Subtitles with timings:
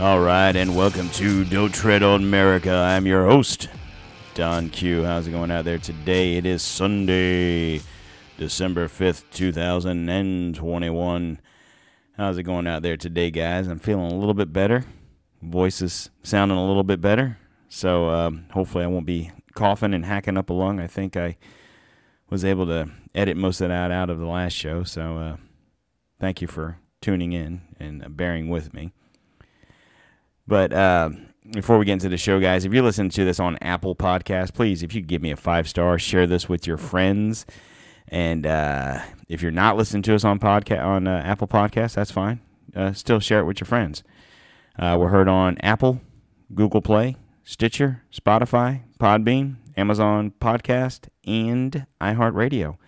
[0.00, 2.70] All right, and welcome to Don't Tread on America.
[2.70, 3.68] I'm your host,
[4.34, 5.02] Don Q.
[5.02, 6.36] How's it going out there today?
[6.36, 7.80] It is Sunday,
[8.36, 11.40] December 5th, 2021.
[12.16, 13.66] How's it going out there today, guys?
[13.66, 14.84] I'm feeling a little bit better.
[15.42, 17.36] Voice is sounding a little bit better.
[17.68, 20.78] So um, hopefully I won't be coughing and hacking up a lung.
[20.78, 21.36] I think I
[22.30, 24.84] was able to edit most of that out of the last show.
[24.84, 25.38] So uh,
[26.20, 28.92] thank you for tuning in and bearing with me.
[30.48, 31.10] But uh,
[31.52, 34.54] before we get into the show, guys, if you're listening to this on Apple Podcast,
[34.54, 37.44] please, if you give me a five star, share this with your friends.
[38.08, 42.10] And uh, if you're not listening to us on podcast on uh, Apple Podcast, that's
[42.10, 42.40] fine.
[42.74, 44.02] Uh, still share it with your friends.
[44.78, 46.00] Uh, we're heard on Apple,
[46.54, 52.78] Google Play, Stitcher, Spotify, Podbean, Amazon Podcast, and iHeartRadio.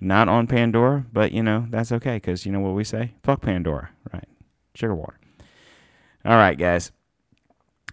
[0.00, 3.40] Not on Pandora, but you know that's okay because you know what we say: fuck
[3.42, 4.28] Pandora, right?
[4.76, 5.18] Sugar water.
[6.24, 6.92] All right, guys.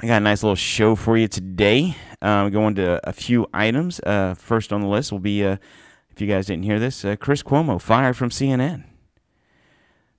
[0.01, 1.93] I got a nice little show for you today.
[2.21, 3.99] Um, going to a few items.
[3.99, 5.57] Uh, first on the list will be, uh,
[6.09, 8.85] if you guys didn't hear this, uh, Chris Cuomo fired from CNN.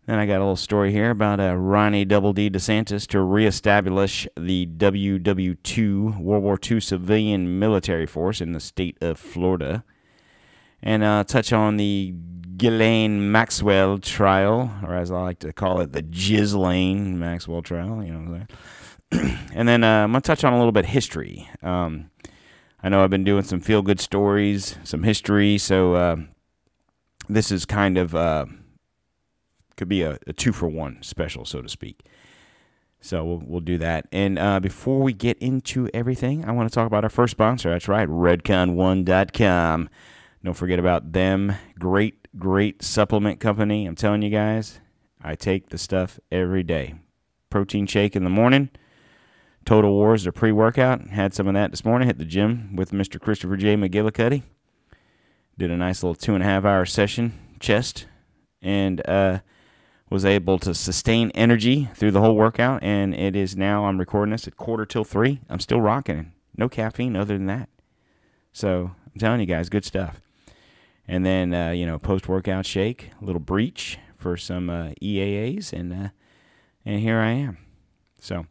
[0.04, 4.28] Then I got a little story here about uh, Ronnie Double D DeSantis to reestablish
[4.36, 9.82] the WW2 World War II civilian military force in the state of Florida.
[10.82, 12.14] And uh, touch on the
[12.58, 18.04] Ghislaine Maxwell trial, or as I like to call it, the Ghislaine Maxwell trial.
[18.04, 18.48] You know what I'm saying?
[19.54, 21.48] and then uh, I'm to touch on a little bit history.
[21.62, 22.10] Um,
[22.82, 26.16] I know I've been doing some feel good stories, some history, so uh,
[27.28, 28.46] this is kind of uh,
[29.76, 32.04] could be a, a, two for one special, so to speak.
[33.00, 34.06] So we'll, we'll do that.
[34.12, 37.70] And uh, before we get into everything, I want to talk about our first sponsor.
[37.70, 39.88] That's right, redcon1.com.
[40.42, 41.54] Don't forget about them.
[41.78, 43.86] Great great supplement company.
[43.86, 44.80] I'm telling you guys,
[45.22, 46.94] I take the stuff every day.
[47.50, 48.70] Protein shake in the morning.
[49.70, 51.10] Total Wars, the pre workout.
[51.10, 52.08] Had some of that this morning.
[52.08, 53.20] Hit the gym with Mr.
[53.20, 53.76] Christopher J.
[53.76, 54.42] McGillicuddy.
[55.56, 58.06] Did a nice little two and a half hour session, chest,
[58.60, 59.38] and uh,
[60.10, 62.82] was able to sustain energy through the whole workout.
[62.82, 65.38] And it is now, I'm recording this at quarter till three.
[65.48, 66.32] I'm still rocking.
[66.56, 67.68] No caffeine other than that.
[68.52, 70.20] So I'm telling you guys, good stuff
[71.06, 75.72] and then uh, you know post workout shake, a little breach for some uh, EAAs,
[75.72, 76.08] and uh,
[76.84, 77.58] and here I am.
[78.20, 78.46] So.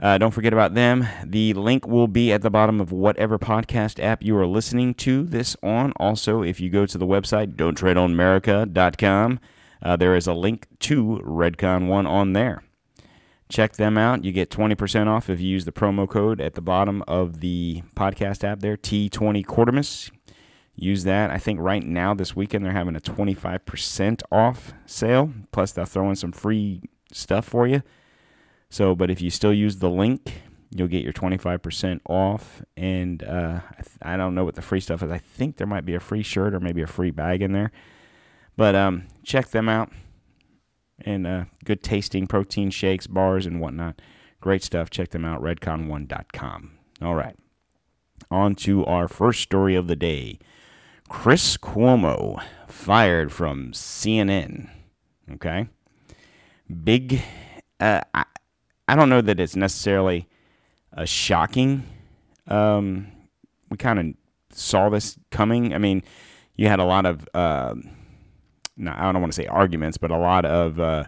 [0.00, 1.06] Uh, don't forget about them.
[1.24, 5.24] The link will be at the bottom of whatever podcast app you are listening to
[5.24, 5.92] this on.
[5.96, 9.40] Also, if you go to the website, don'ttreadonamerica.com,
[9.82, 12.62] uh, there is a link to Redcon One on there.
[13.50, 14.24] Check them out.
[14.24, 17.82] You get 20% off if you use the promo code at the bottom of the
[17.94, 20.10] podcast app there, T20 Quartermas
[20.76, 21.30] use that.
[21.30, 25.30] I think right now this weekend they're having a 25% off sale.
[25.52, 26.82] Plus they'll throw in some free
[27.12, 27.82] stuff for you.
[28.70, 32.62] So, but if you still use the link, you'll get your 25% off.
[32.76, 35.10] And uh, I, th- I, don't know what the free stuff is.
[35.10, 37.72] I think there might be a free shirt or maybe a free bag in there.
[38.56, 39.90] But um, check them out.
[41.02, 44.00] And uh, good tasting protein shakes, bars, and whatnot.
[44.40, 44.90] Great stuff.
[44.90, 46.72] Check them out, redcon1.com.
[47.02, 47.36] All right.
[48.30, 50.38] On to our first story of the day.
[51.08, 54.70] Chris Cuomo fired from CNN.
[55.32, 55.68] Okay.
[56.84, 57.22] Big,
[57.80, 58.24] uh, I,
[58.90, 60.26] I don't know that it's necessarily
[60.92, 61.84] a shocking.
[62.48, 63.06] Um,
[63.70, 64.06] we kind of
[64.56, 65.72] saw this coming.
[65.72, 66.02] I mean,
[66.56, 67.76] you had a lot of, uh,
[68.76, 71.04] no, I don't want to say arguments, but a lot of uh,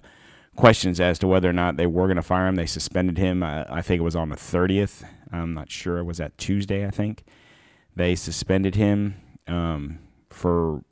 [0.55, 2.55] questions as to whether or not they were going to fire him.
[2.55, 3.43] They suspended him.
[3.43, 5.03] Uh, I think it was on the 30th.
[5.33, 5.99] I'm not sure.
[5.99, 7.25] It was that Tuesday, I think.
[7.97, 9.17] They suspended him
[9.49, 9.99] um,
[10.31, 10.85] for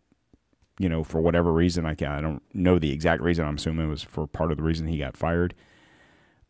[0.80, 1.86] you know for whatever reason.
[1.86, 3.46] I I don't know the exact reason.
[3.46, 5.54] I'm assuming it was for part of the reason he got fired.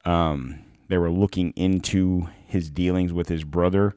[0.05, 3.95] Um, they were looking into his dealings with his brother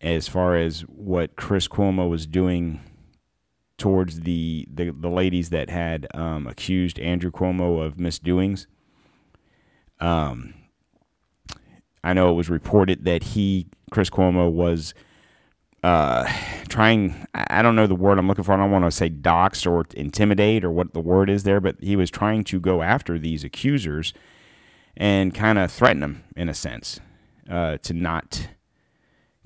[0.00, 2.80] as far as what Chris Cuomo was doing
[3.78, 8.66] towards the the, the ladies that had um, accused Andrew Cuomo of misdoings.
[10.00, 10.54] Um,
[12.02, 14.92] I know it was reported that he, Chris Cuomo, was
[15.82, 16.30] uh,
[16.68, 18.52] trying I don't know the word I'm looking for.
[18.52, 21.76] I don't want to say dox or intimidate or what the word is there, but
[21.80, 24.12] he was trying to go after these accusers
[24.96, 27.00] and kind of threaten them in a sense
[27.50, 28.48] uh, to not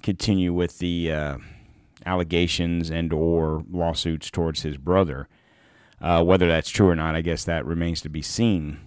[0.03, 1.39] continue with the uh,
[2.06, 5.29] allegations and or lawsuits towards his brother.
[6.00, 8.79] Uh, whether that's true or not, I guess that remains to be seen.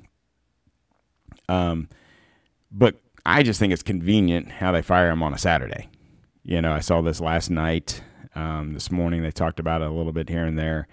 [1.50, 1.90] Um,
[2.72, 5.90] but I just think it's convenient how they fire him on a Saturday
[6.44, 8.02] you know, I saw this last night.
[8.34, 10.88] Um, this morning they talked about it a little bit here and there.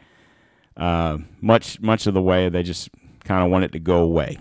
[0.76, 2.90] Uh, much much of the way they just
[3.24, 4.38] kind of want it to go away.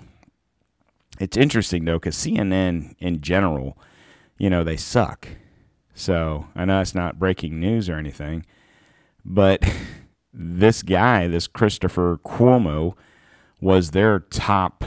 [1.20, 3.78] It's interesting though because CNN in general,
[4.38, 5.28] you know, they suck.
[5.94, 8.46] So I know it's not breaking news or anything,
[9.26, 9.64] but
[10.34, 12.94] this guy, this Christopher Cuomo,
[13.60, 14.84] was their top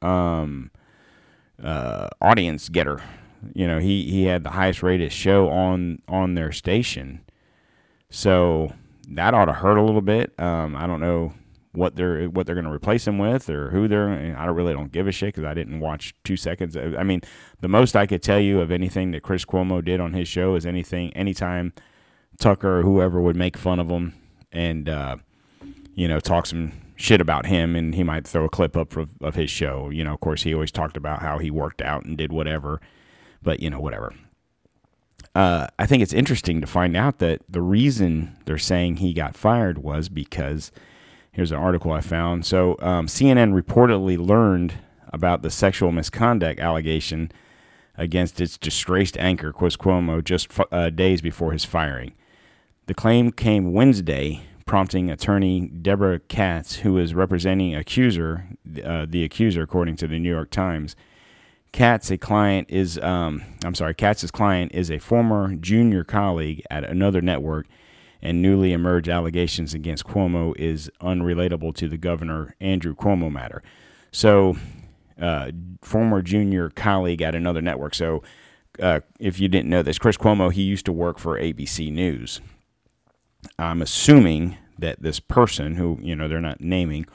[0.00, 0.70] um,
[1.62, 3.02] uh, audience getter.
[3.54, 7.20] You know, he, he had the highest rated show on on their station.
[8.10, 8.72] So
[9.10, 10.32] that ought to hurt a little bit.
[10.38, 11.34] Um, I don't know
[11.76, 14.36] what they're what they're going to replace him with or who they're.
[14.36, 16.76] I don't really don't give a shit because I didn't watch two seconds.
[16.76, 17.20] I mean,
[17.60, 20.54] the most I could tell you of anything that Chris Cuomo did on his show
[20.54, 21.72] is anything anytime
[22.38, 24.14] Tucker or whoever would make fun of him
[24.52, 25.16] and uh,
[25.94, 29.10] you know talk some shit about him, and he might throw a clip up of,
[29.20, 29.90] of his show.
[29.90, 32.80] You know, of course, he always talked about how he worked out and did whatever,
[33.42, 34.14] but you know, whatever.
[35.34, 39.36] Uh, I think it's interesting to find out that the reason they're saying he got
[39.36, 40.72] fired was because
[41.36, 42.46] Here's an article I found.
[42.46, 44.72] So, um, CNN reportedly learned
[45.12, 47.30] about the sexual misconduct allegation
[47.94, 52.14] against its disgraced anchor, Chris Cuomo, just uh, days before his firing.
[52.86, 58.46] The claim came Wednesday, prompting attorney Debra Katz, who is representing accuser,
[58.82, 60.96] uh, the accuser, according to the New York Times.
[61.70, 66.82] Katz, a client, is um, I'm sorry, Katz's client is a former junior colleague at
[66.84, 67.66] another network
[68.22, 73.62] and newly emerged allegations against Cuomo is unrelatable to the governor Andrew Cuomo matter.
[74.10, 74.56] So,
[75.20, 75.50] uh,
[75.82, 77.94] former junior colleague at another network.
[77.94, 78.22] So,
[78.80, 82.40] uh, if you didn't know this, Chris Cuomo, he used to work for ABC News.
[83.58, 87.06] I'm assuming that this person, who you know they're not naming,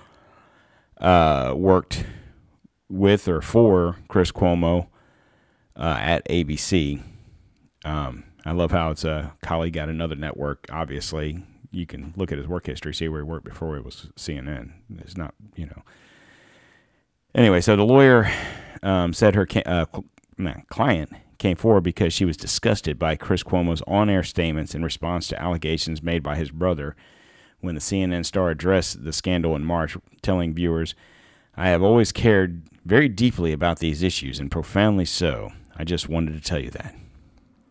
[0.99, 2.05] uh, worked
[2.89, 4.87] with or for Chris Cuomo
[5.75, 7.01] uh, at ABC.
[7.83, 10.67] Um, I love how it's a colleague at another network.
[10.71, 14.09] Obviously, you can look at his work history, see where he worked before it was
[14.15, 14.71] CNN.
[14.99, 15.83] It's not, you know.
[17.33, 18.29] Anyway, so the lawyer
[18.83, 19.85] um, said her uh,
[20.69, 25.27] client came forward because she was disgusted by Chris Cuomo's on air statements in response
[25.27, 26.95] to allegations made by his brother
[27.61, 30.93] when the CNN star addressed the scandal in March, telling viewers,
[31.55, 35.51] I have always cared very deeply about these issues and profoundly so.
[35.75, 36.95] I just wanted to tell you that.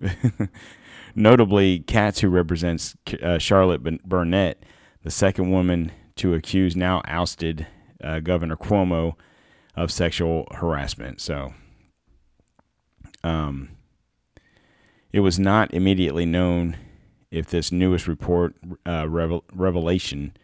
[1.14, 4.64] Notably, Katz, who represents uh, Charlotte Bennett,
[5.02, 7.66] the second woman to accuse now ousted
[8.02, 9.14] uh, Governor Cuomo
[9.74, 11.20] of sexual harassment.
[11.20, 11.54] So,
[13.24, 13.70] um,
[15.12, 16.76] it was not immediately known
[17.30, 18.54] if this newest report
[18.86, 20.36] uh, revel- revelation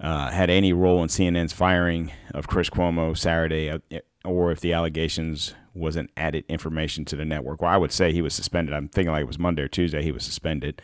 [0.00, 3.78] uh, had any role in CNN's firing of Chris Cuomo Saturday, uh,
[4.24, 7.60] or if the allegations wasn't added information to the network.
[7.62, 8.74] Well, I would say he was suspended.
[8.74, 10.82] I'm thinking like it was Monday or Tuesday he was suspended.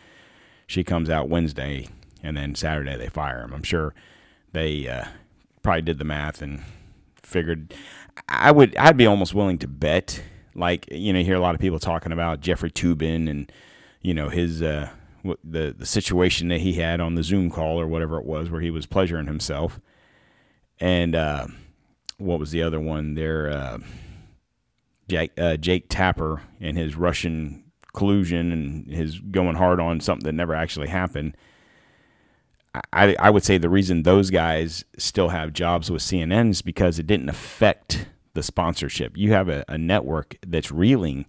[0.67, 1.89] She comes out Wednesday,
[2.21, 3.53] and then Saturday they fire him.
[3.53, 3.93] I'm sure
[4.53, 5.05] they uh,
[5.61, 6.61] probably did the math and
[7.21, 7.73] figured.
[8.29, 8.75] I would.
[8.77, 10.21] I'd be almost willing to bet.
[10.55, 13.51] Like you know, you hear a lot of people talking about Jeffrey Toobin and
[14.01, 14.89] you know his uh,
[15.43, 18.61] the the situation that he had on the Zoom call or whatever it was, where
[18.61, 19.79] he was pleasuring himself,
[20.79, 21.47] and uh,
[22.17, 23.51] what was the other one there?
[25.07, 27.63] Jake, uh, Jake Tapper and his Russian
[27.93, 31.37] collusion and his going hard on something that never actually happened.
[32.91, 36.97] I, I would say the reason those guys still have jobs with CNN is because
[36.97, 39.15] it didn't affect the sponsorship.
[39.15, 41.25] You have a, a network that's reeling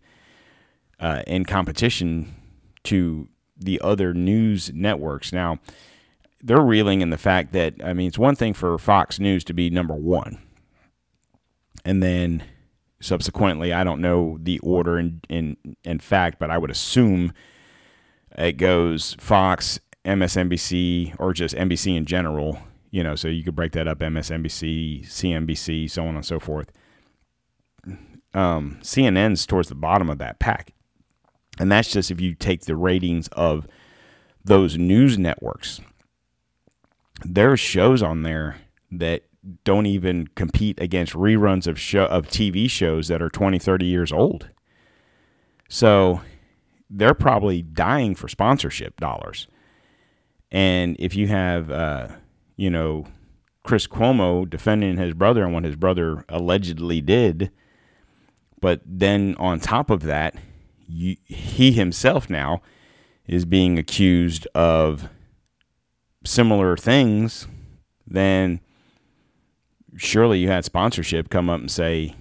[0.98, 2.34] uh, in competition
[2.84, 3.28] to
[3.58, 5.32] the other news networks.
[5.32, 5.58] Now,
[6.42, 9.54] they're reeling in the fact that, I mean, it's one thing for Fox News to
[9.54, 10.38] be number one.
[11.84, 12.42] And then
[13.00, 13.72] subsequently.
[13.72, 17.32] I don't know the order in in in fact, but I would assume
[18.36, 22.58] it goes Fox, MSNBC, or just NBC in general.
[22.90, 26.70] You know, so you could break that up: MSNBC, CNBC, so on and so forth.
[28.32, 30.72] Um, CNN's towards the bottom of that pack,
[31.58, 33.66] and that's just if you take the ratings of
[34.44, 35.80] those news networks.
[37.24, 38.56] There are shows on there
[38.90, 39.22] that
[39.64, 44.12] don't even compete against reruns of show of TV shows that are 20, 30 years
[44.12, 44.48] old.
[45.68, 46.20] So
[46.88, 49.48] they're probably dying for sponsorship dollars.
[50.50, 52.08] And if you have, uh,
[52.56, 53.06] you know,
[53.64, 57.50] Chris Cuomo defending his brother and what his brother allegedly did,
[58.60, 60.36] but then on top of that,
[60.86, 62.62] you, he himself now
[63.26, 65.08] is being accused of
[66.24, 67.48] similar things,
[68.06, 68.60] then
[69.96, 72.14] surely you had sponsorship come up and say,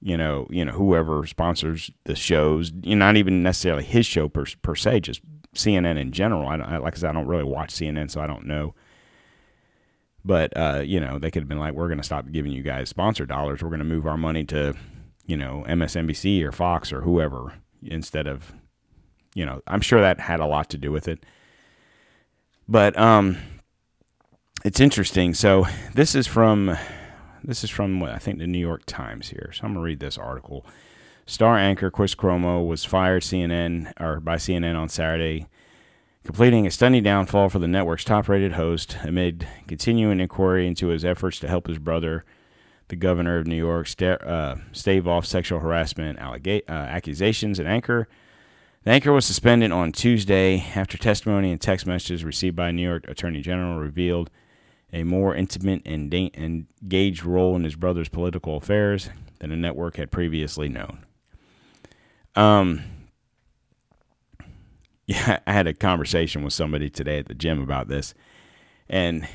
[0.00, 4.44] you know, you know, whoever sponsors the shows, you not even necessarily his show per,
[4.62, 5.22] per se, just
[5.54, 6.46] CNN in general.
[6.46, 8.74] I, I like I said, I don't really watch CNN, so I don't know.
[10.24, 12.62] But uh, you know, they could have been like, "We're going to stop giving you
[12.62, 13.62] guys sponsor dollars.
[13.62, 14.74] We're going to move our money to,
[15.26, 18.52] you know, MSNBC or Fox or whoever instead of,
[19.34, 21.24] you know." I'm sure that had a lot to do with it.
[22.68, 23.36] But um,
[24.64, 25.34] it's interesting.
[25.34, 26.76] So this is from
[27.44, 29.50] this is from I think the New York Times here.
[29.52, 30.64] So I'm gonna read this article.
[31.26, 35.46] Star anchor Chris Cuomo was fired CNN or by CNN on Saturday
[36.24, 41.04] completing a stunning downfall for the network's top rated host amid continuing inquiry into his
[41.04, 42.24] efforts to help his brother,
[42.88, 47.58] the governor of New York, st- uh, stave off sexual harassment allega- uh, accusations.
[47.58, 48.08] An anchor.
[48.84, 53.08] The anchor was suspended on Tuesday after testimony and text messages received by New York
[53.08, 54.30] Attorney General revealed
[54.94, 59.10] a more intimate and da- engaged role in his brother's political affairs
[59.40, 61.04] than the network had previously known.
[62.36, 62.84] Um,
[65.06, 68.14] yeah, I had a conversation with somebody today at the gym about this,
[68.88, 69.28] and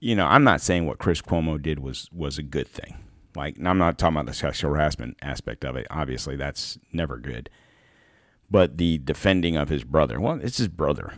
[0.00, 2.98] you know, I'm not saying what Chris Cuomo did was was a good thing.
[3.36, 5.86] Like, I'm not talking about the sexual harassment aspect of it.
[5.90, 7.50] Obviously, that's never good.
[8.50, 11.14] But the defending of his brother, well, it's his brother.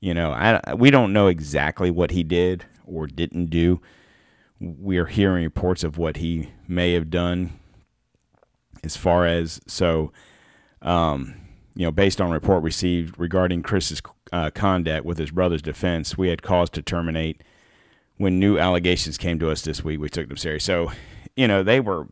[0.00, 3.80] You know, I, we don't know exactly what he did or didn't do.
[4.58, 7.58] We are hearing reports of what he may have done.
[8.82, 10.12] As far as so,
[10.82, 11.34] um,
[11.74, 16.28] you know, based on report received regarding Chris's uh, conduct with his brother's defense, we
[16.28, 17.42] had cause to terminate.
[18.16, 20.64] When new allegations came to us this week, we took them serious.
[20.64, 20.92] So,
[21.36, 22.06] you know, they were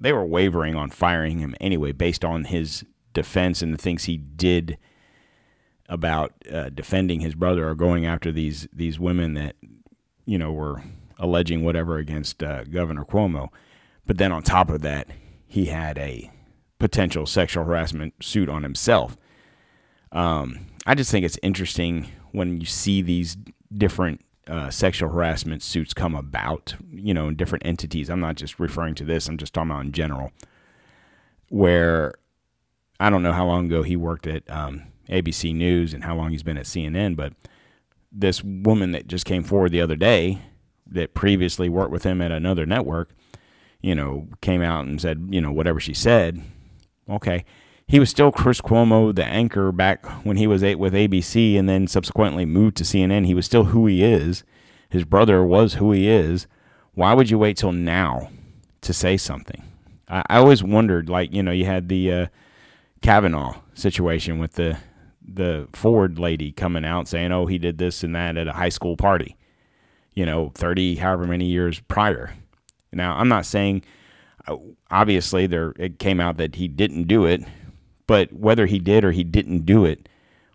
[0.00, 4.16] they were wavering on firing him anyway, based on his defense and the things he
[4.16, 4.78] did
[5.88, 9.56] about uh, defending his brother or going after these these women that
[10.24, 10.82] you know were
[11.18, 13.48] alleging whatever against uh, Governor Cuomo.
[14.06, 15.08] But then on top of that,
[15.46, 16.30] he had a
[16.78, 19.16] potential sexual harassment suit on himself.
[20.10, 23.36] Um, I just think it's interesting when you see these
[23.76, 28.10] different uh, sexual harassment suits come about, you know, in different entities.
[28.10, 30.32] I'm not just referring to this, I'm just talking about in general.
[31.48, 32.14] Where
[32.98, 36.30] I don't know how long ago he worked at um, ABC News and how long
[36.30, 37.32] he's been at CNN, but
[38.12, 40.38] this woman that just came forward the other day
[40.86, 43.10] that previously worked with him at another network,
[43.80, 46.42] you know, came out and said, you know, whatever she said,
[47.08, 47.44] Okay.
[47.86, 51.86] He was still Chris Cuomo, the anchor back when he was with ABC and then
[51.86, 53.26] subsequently moved to CNN.
[53.26, 54.44] He was still who he is.
[54.88, 56.46] His brother was who he is.
[56.94, 58.30] Why would you wait till now
[58.82, 59.62] to say something?
[60.08, 62.26] I, I always wondered, like, you know, you had the uh,
[63.02, 64.78] Kavanaugh situation with the
[65.34, 68.68] the Ford lady coming out saying, "Oh, he did this and that at a high
[68.68, 69.36] school party,"
[70.14, 72.34] you know, thirty however many years prior.
[72.92, 73.84] Now, I'm not saying
[74.46, 74.56] uh,
[74.90, 77.42] obviously there it came out that he didn't do it,
[78.06, 80.08] but whether he did or he didn't do it,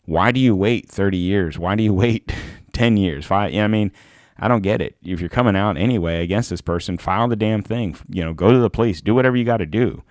[0.06, 1.58] why do you wait 30 years?
[1.58, 2.34] Why do you wait
[2.74, 3.30] 10 years?
[3.32, 3.92] I mean,
[4.40, 4.98] I don't get it.
[5.04, 7.96] If you're coming out anyway against this person, file the damn thing.
[8.10, 10.04] You know, go to the police, do whatever you got to do.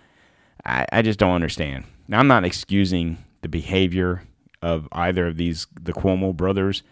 [0.64, 1.85] I, I just don't understand.
[2.08, 4.23] Now, I'm not excusing the behavior
[4.62, 6.82] of either of these, the Cuomo brothers.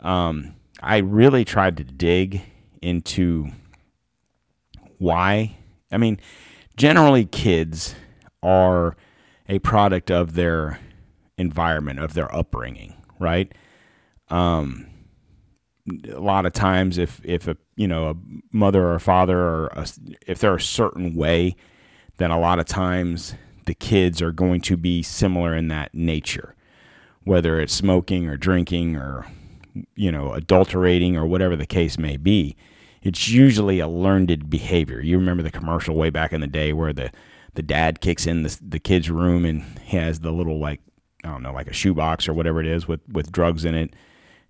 [0.00, 2.42] Um, I really tried to dig
[2.82, 3.48] into
[4.98, 5.56] why
[5.90, 6.20] I mean,
[6.76, 7.94] generally, kids
[8.42, 8.96] are
[9.48, 10.80] a product of their
[11.38, 13.52] environment, of their upbringing, right?
[14.28, 14.88] Um,
[16.08, 18.14] a lot of times, if if a you know a
[18.52, 19.86] mother or a father or a,
[20.26, 21.54] if they're a certain way,
[22.16, 23.34] then a lot of times
[23.66, 26.55] the kids are going to be similar in that nature,
[27.26, 29.26] whether it's smoking or drinking or
[29.94, 32.56] you know adulterating or whatever the case may be
[33.06, 35.00] it's usually a learned behavior.
[35.00, 37.12] You remember the commercial way back in the day where the
[37.54, 40.80] the dad kicks in the the kid's room and has the little like
[41.22, 43.94] I don't know like a shoebox or whatever it is with with drugs in it,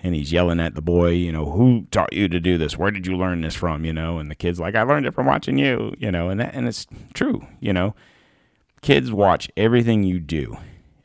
[0.01, 2.79] and he's yelling at the boy, you know, who taught you to do this?
[2.79, 3.85] Where did you learn this from?
[3.85, 5.95] You know, and the kid's like, I learned it from watching you.
[5.99, 7.47] You know, and that and it's true.
[7.61, 7.95] You know,
[8.81, 10.57] kids watch everything you do.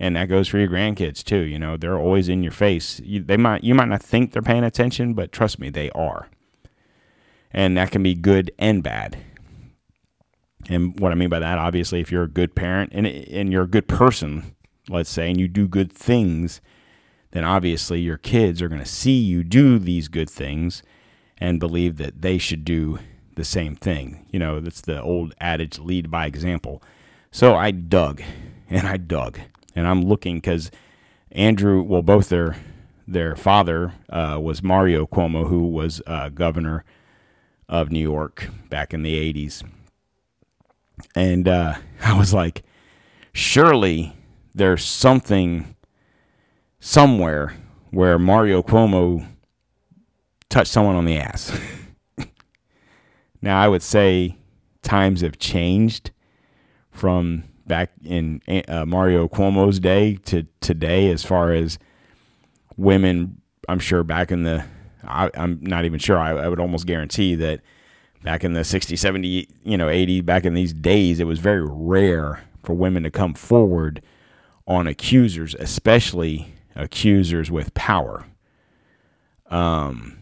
[0.02, 1.42] And that goes for your grandkids too.
[1.42, 3.00] You know, they're always in your face.
[3.04, 6.28] You, they might you might not think they're paying attention, but trust me, they are
[7.54, 9.18] and that can be good and bad.
[10.70, 13.64] And what I mean by that, obviously, if you're a good parent and and you're
[13.64, 14.56] a good person,
[14.90, 16.62] let's say, and you do good things,
[17.32, 20.84] then obviously your kids are going to see you do these good things
[21.38, 23.00] and believe that they should do
[23.36, 24.26] the same thing.
[24.32, 26.84] You know, that's the old adage, lead by example.
[27.32, 28.22] So I dug
[28.70, 29.40] and I dug
[29.76, 30.72] and I'm looking because
[31.32, 32.58] Andrew, well, both their
[33.08, 36.84] their father uh, was Mario Cuomo, who was uh, governor
[37.68, 39.64] of New York back in the 80s.
[41.16, 42.64] And uh, I was like,
[43.34, 44.16] surely
[44.54, 45.76] there's something
[46.80, 47.56] somewhere
[47.90, 49.26] where Mario Cuomo
[50.50, 51.58] touched someone on the ass.
[53.42, 54.38] now, I would say
[54.82, 56.12] times have changed
[56.92, 61.80] from back in uh, Mario Cuomo's day to today as far as
[62.76, 63.42] women.
[63.70, 64.66] I'm sure back in the,
[65.06, 66.18] I, am not even sure.
[66.18, 67.62] I, I would almost guarantee that
[68.24, 71.66] back in the 60, 70, you know, 80, back in these days, it was very
[71.66, 74.02] rare for women to come forward
[74.68, 78.26] on accusers, especially accusers with power.
[79.50, 80.20] Um,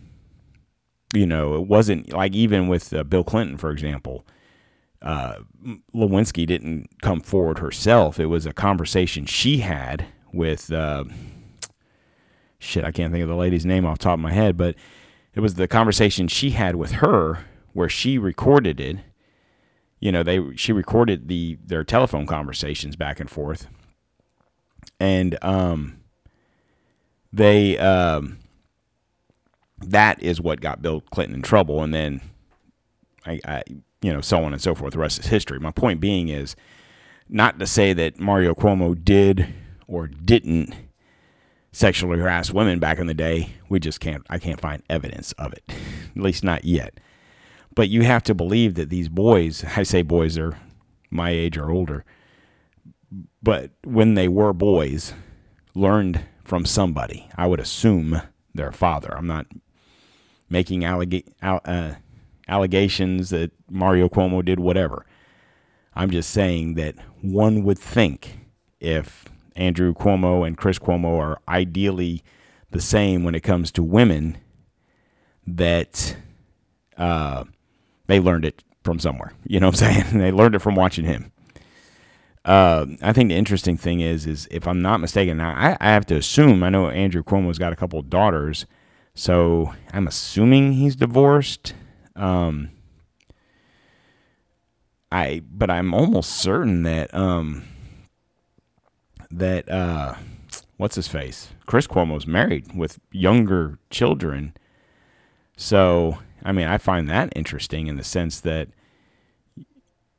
[1.15, 4.24] you know, it wasn't like even with uh, Bill Clinton, for example.
[5.01, 5.39] Uh,
[5.96, 8.20] Lewinsky didn't come forward herself.
[8.20, 11.06] It was a conversation she had with uh,
[12.60, 12.84] shit.
[12.84, 14.75] I can't think of the lady's name off top of my head, but
[15.34, 18.98] it was the conversation she had with her where she recorded it.
[20.00, 23.68] You know, they she recorded the their telephone conversations back and forth,
[25.00, 26.00] and um,
[27.34, 28.39] they um,
[29.77, 32.22] that is what got Bill Clinton in trouble, and then
[33.25, 33.63] I, I
[34.01, 34.94] you know so on and so forth.
[34.94, 35.60] The rest is history.
[35.60, 36.56] My point being is
[37.27, 39.53] not to say that Mario Cuomo did
[39.88, 40.74] or didn't
[41.72, 43.53] sexually harass women back in the day.
[43.70, 44.25] We just can't.
[44.29, 45.63] I can't find evidence of it,
[46.15, 47.00] at least not yet.
[47.75, 50.58] But you have to believe that these boys, I say boys are
[51.12, 52.03] my age or older,
[53.41, 55.13] but when they were boys,
[55.75, 57.29] learned from somebody.
[57.38, 58.22] I would assume
[58.53, 59.15] their father.
[59.15, 59.46] I'm not
[60.50, 61.96] making allega- uh,
[62.50, 65.06] allegations that Mario Cuomo did whatever.
[65.94, 68.39] I'm just saying that one would think
[68.79, 69.25] if
[69.56, 72.24] Andrew Cuomo and Chris Cuomo are ideally
[72.72, 74.38] the same when it comes to women,
[75.46, 76.15] that
[76.98, 77.44] uh,
[78.08, 79.34] they learned it from somewhere.
[79.46, 80.20] You know what I'm saying?
[80.20, 81.32] they learned it from watching him.
[82.46, 86.06] Uh, I think the interesting thing is, is if I'm not mistaken, I, I have
[86.08, 88.66] to assume I know Andrew Cuomo's got a couple daughters,
[89.14, 91.74] so I'm assuming he's divorced.
[92.20, 92.72] Um,
[95.12, 97.64] I but I'm almost certain that um,
[99.32, 100.16] that uh,
[100.77, 104.53] what's his face, Chris Cuomo's married with younger children.
[105.58, 108.68] So I mean, I find that interesting in the sense that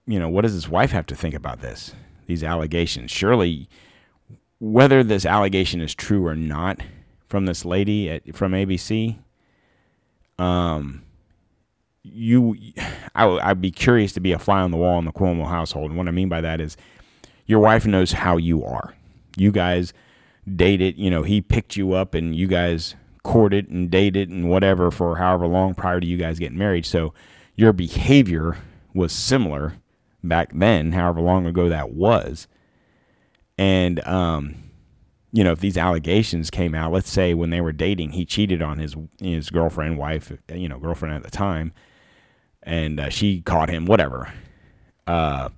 [0.06, 1.94] you know what does his wife have to think about this?
[2.30, 3.10] these allegations.
[3.10, 3.68] Surely,
[4.60, 6.80] whether this allegation is true or not
[7.28, 9.18] from this lady at, from ABC,
[10.38, 11.02] um,
[12.02, 12.56] you,
[13.14, 15.90] I, I'd be curious to be a fly on the wall in the Cuomo household.
[15.90, 16.76] And what I mean by that is,
[17.46, 18.94] your wife knows how you are.
[19.36, 19.92] You guys
[20.56, 24.90] dated, you know, he picked you up and you guys courted and dated and whatever
[24.90, 26.86] for however long prior to you guys getting married.
[26.86, 27.12] So
[27.56, 28.56] your behavior
[28.94, 29.74] was similar
[30.22, 32.46] back then, however long ago that was.
[33.58, 34.54] And, um,
[35.32, 38.62] you know, if these allegations came out, let's say when they were dating, he cheated
[38.62, 41.72] on his his girlfriend, wife, you know, girlfriend at the time,
[42.62, 44.32] and uh, she caught him, whatever.
[45.06, 45.50] Uh,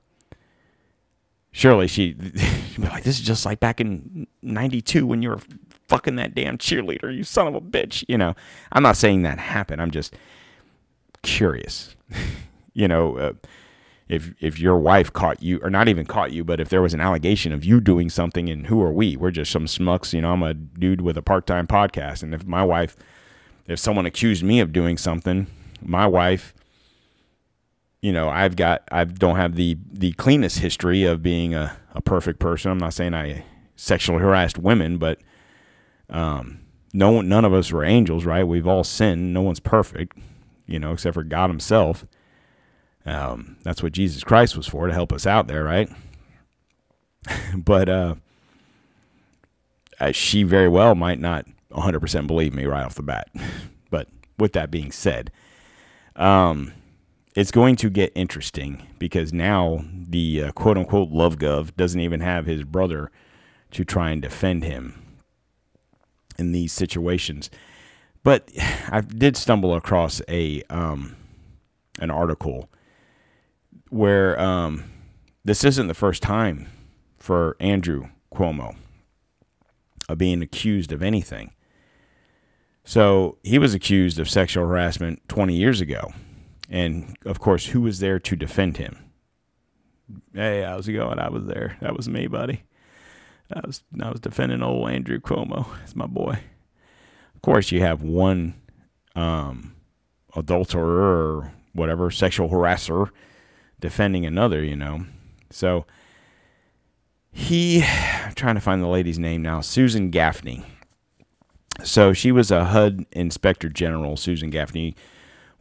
[1.50, 2.12] surely she,
[2.76, 5.40] be like, "This is just like back in '92 when you were
[5.88, 8.34] fucking that damn cheerleader, you son of a bitch." You know,
[8.72, 9.82] I'm not saying that happened.
[9.82, 10.14] I'm just
[11.22, 11.94] curious.
[12.74, 13.32] you know, uh,
[14.08, 16.92] if if your wife caught you or not even caught you but if there was
[16.92, 20.20] an allegation of you doing something and who are we we're just some smucks you
[20.20, 22.94] know i'm a dude with a part-time podcast and if my wife
[23.66, 25.46] if someone accused me of doing something
[25.80, 26.52] my wife
[28.02, 32.02] you know i've got i don't have the the cleanest history of being a, a
[32.02, 33.44] perfect person i'm not saying i
[33.76, 35.18] sexually harassed women but
[36.10, 36.60] um
[36.92, 40.18] no none of us were angels right we've all sinned no one's perfect
[40.66, 42.04] you know except for god himself
[43.04, 45.88] um, that's what Jesus Christ was for to help us out there, right?
[47.56, 48.14] but uh,
[50.12, 53.28] she very well might not 100% believe me right off the bat.
[53.90, 55.30] but with that being said,
[56.16, 56.72] um,
[57.34, 62.20] it's going to get interesting because now the uh, quote unquote love gov doesn't even
[62.20, 63.10] have his brother
[63.70, 65.02] to try and defend him
[66.38, 67.50] in these situations.
[68.22, 68.50] But
[68.90, 71.16] I did stumble across a um,
[71.98, 72.68] an article
[73.90, 74.84] where um,
[75.44, 76.68] this isn't the first time
[77.18, 78.76] for Andrew Cuomo
[80.08, 81.52] of being accused of anything.
[82.84, 86.12] So he was accused of sexual harassment 20 years ago.
[86.68, 88.96] And of course, who was there to defend him?
[90.34, 91.18] Hey, how's it going?
[91.18, 91.76] I was there.
[91.80, 92.64] That was me, buddy.
[93.52, 95.66] I was I was defending old Andrew Cuomo.
[95.82, 96.38] It's my boy.
[97.34, 98.54] Of course, you have one
[99.14, 99.74] um,
[100.34, 103.10] adulterer or whatever, sexual harasser
[103.80, 105.04] defending another, you know.
[105.50, 105.84] So
[107.30, 110.64] he, I'm trying to find the lady's name now, Susan Gaffney.
[111.82, 114.16] So she was a HUD Inspector General.
[114.16, 114.94] Susan Gaffney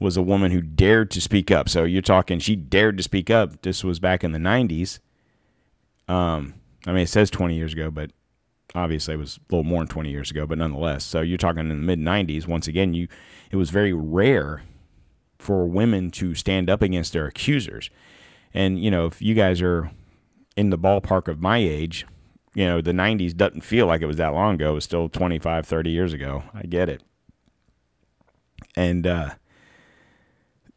[0.02, 1.70] was a woman who dared to speak up.
[1.70, 3.62] So you're talking, she dared to speak up.
[3.62, 5.00] This was back in the 90s.
[6.08, 6.56] Um,
[6.88, 8.12] I mean, it says 20 years ago, but
[8.74, 11.04] obviously it was a little more than 20 years ago, but nonetheless.
[11.04, 12.48] So you're talking in the mid 90s.
[12.48, 13.08] Once again, you
[13.52, 14.64] it was very rare
[15.38, 17.92] for women to stand up against their accusers.
[18.56, 19.92] And, you know, if you guys are
[20.58, 22.08] in the ballpark of my age,
[22.56, 24.72] you know, the 90s doesn't feel like it was that long ago.
[24.72, 26.44] It was still 25, 30 years ago.
[26.54, 27.04] I get it.
[28.76, 29.32] And uh,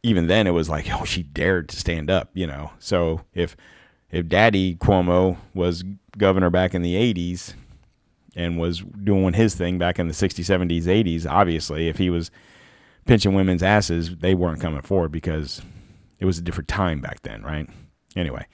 [0.05, 2.71] even then, it was like, oh, she dared to stand up, you know.
[2.77, 3.57] So if
[4.11, 5.83] if Daddy Cuomo was
[6.15, 7.55] governor back in the 80s
[8.35, 12.29] and was doing his thing back in the 60s, 70s, 80s, obviously, if he was
[13.05, 15.63] pinching women's asses, they weren't coming forward because
[16.19, 17.67] it was a different time back then, right?
[18.15, 18.45] Anyway,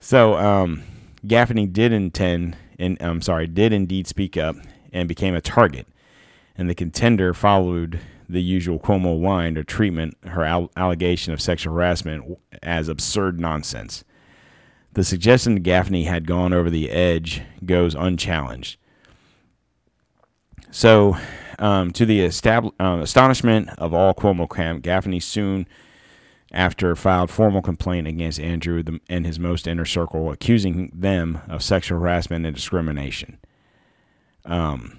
[0.00, 0.82] so um,
[1.26, 4.56] Gaffney did intend, and I'm sorry, did indeed speak up
[4.94, 5.86] and became a target,
[6.56, 11.74] and the contender followed the usual Cuomo line or treatment her al- allegation of sexual
[11.74, 14.04] harassment as absurd nonsense.
[14.92, 18.78] The suggestion that Gaffney had gone over the edge goes unchallenged.
[20.70, 21.16] So,
[21.58, 25.66] um, to the estab- uh, astonishment of all Cuomo camp, Gaffney soon
[26.52, 31.98] after filed formal complaint against Andrew and his most inner circle, accusing them of sexual
[31.98, 33.38] harassment and discrimination.
[34.44, 34.98] Um,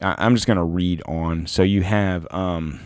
[0.00, 1.46] I, am just going to read on.
[1.46, 2.80] So you have um,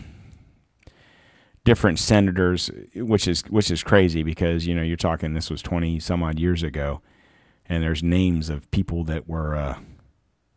[1.63, 5.99] different senators, which is which is crazy because you know you're talking this was 20
[5.99, 7.01] some odd years ago,
[7.67, 9.79] and there's names of people that were uh,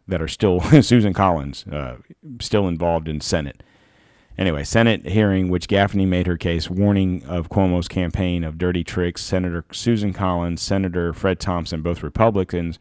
[0.09, 1.97] that are still Susan Collins uh,
[2.41, 3.63] still involved in Senate.
[4.39, 9.23] Anyway, Senate hearing which Gaffney made her case, warning of Cuomo's campaign of dirty tricks.
[9.23, 12.79] Senator Susan Collins, Senator Fred Thompson, both Republicans,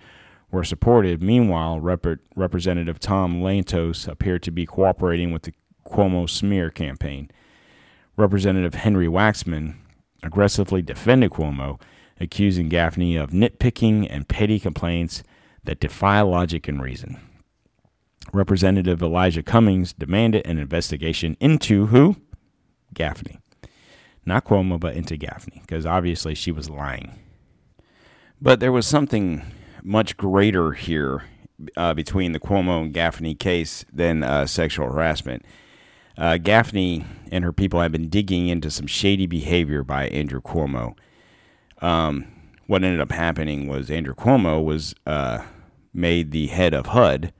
[0.51, 1.21] were supported.
[1.21, 5.53] Meanwhile, Rep- Representative Tom Lantos appeared to be cooperating with the
[5.85, 7.29] Cuomo smear campaign.
[8.17, 9.75] Representative Henry Waxman
[10.23, 11.79] aggressively defended Cuomo,
[12.19, 15.23] accusing Gaffney of nitpicking and petty complaints
[15.65, 17.19] that defy logic and reason.
[18.33, 22.15] Representative Elijah Cummings demanded an investigation into who?
[22.93, 23.39] Gaffney.
[24.25, 27.19] Not Cuomo, but into Gaffney, because obviously she was lying.
[28.41, 29.43] But there was something
[29.85, 31.23] much greater here
[31.77, 35.45] uh, between the Cuomo and Gaffney case than uh, sexual harassment.
[36.17, 40.97] Uh, Gaffney and her people have been digging into some shady behavior by Andrew Cuomo.
[41.81, 42.25] Um,
[42.67, 45.45] what ended up happening was Andrew Cuomo was uh,
[45.93, 47.31] made the head of HUD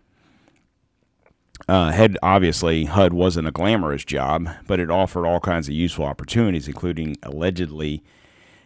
[1.67, 6.05] uh, head obviously HUD wasn't a glamorous job, but it offered all kinds of useful
[6.05, 8.03] opportunities, including allegedly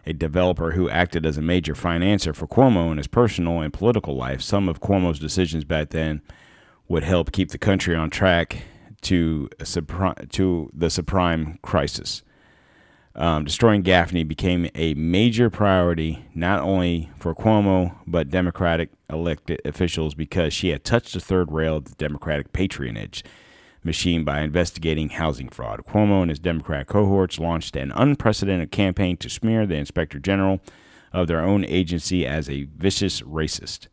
[0.09, 4.15] a developer who acted as a major financier for Cuomo in his personal and political
[4.15, 4.41] life.
[4.41, 6.23] Some of Cuomo's decisions back then
[6.87, 8.63] would help keep the country on track
[9.01, 12.23] to to the subprime crisis.
[13.15, 20.15] Um, destroying Gaffney became a major priority not only for Cuomo but Democratic elected officials
[20.15, 23.23] because she had touched the third rail of the Democratic patronage
[23.83, 25.85] machine by investigating housing fraud.
[25.85, 30.59] Cuomo and his Democrat cohorts launched an unprecedented campaign to smear the Inspector General
[31.13, 33.87] of their own agency as a vicious racist.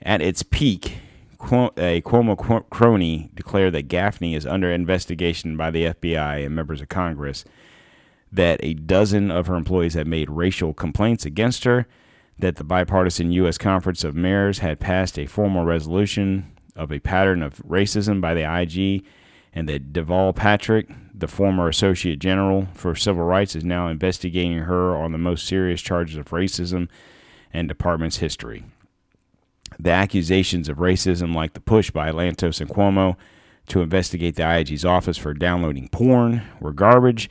[0.00, 0.98] At its peak,
[1.40, 6.88] a Cuomo crony declared that Gaffney is under investigation by the FBI and members of
[6.88, 7.44] Congress
[8.32, 11.86] that a dozen of her employees had made racial complaints against her,
[12.38, 13.58] that the bipartisan U.S.
[13.58, 18.42] Conference of Mayors had passed a formal resolution of a pattern of racism by the
[18.42, 19.04] IG,
[19.52, 24.96] and that Deval Patrick, the former Associate General for Civil Rights, is now investigating her
[24.96, 26.88] on the most serious charges of racism
[27.52, 28.64] and department's history.
[29.78, 33.16] The accusations of racism, like the push by Lantos and Cuomo
[33.68, 37.30] to investigate the IG's office for downloading porn, were garbage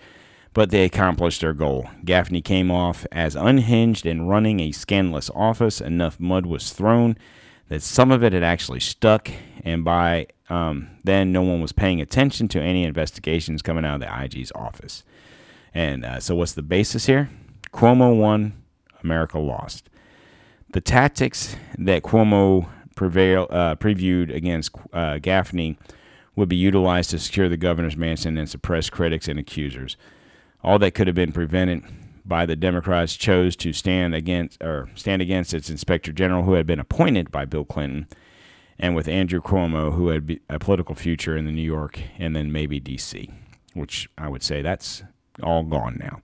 [0.54, 1.90] but they accomplished their goal.
[2.04, 5.80] Gaffney came off as unhinged and running a scandalous office.
[5.80, 7.18] Enough mud was thrown
[7.72, 9.32] that some of it had actually stuck,
[9.64, 14.02] and by um, then, no one was paying attention to any investigations coming out of
[14.02, 15.06] the IG's office.
[15.74, 17.30] And uh, so, what's the basis here?
[17.72, 18.62] Cuomo won,
[19.02, 19.90] America lost.
[20.74, 25.78] The tactics that Cuomo prevail, uh, previewed against uh, Gaffney
[26.36, 29.96] would be utilized to secure the governor's mansion and suppress critics and accusers.
[30.62, 31.84] All that could have been prevented
[32.26, 36.66] by the Democrats chose to stand against or stand against its inspector general who had
[36.66, 38.08] been appointed by Bill Clinton
[38.80, 42.52] and with Andrew Cuomo who had a political future in the New York and then
[42.52, 43.32] maybe DC,
[43.74, 45.04] which I would say that's
[45.42, 46.22] all gone now.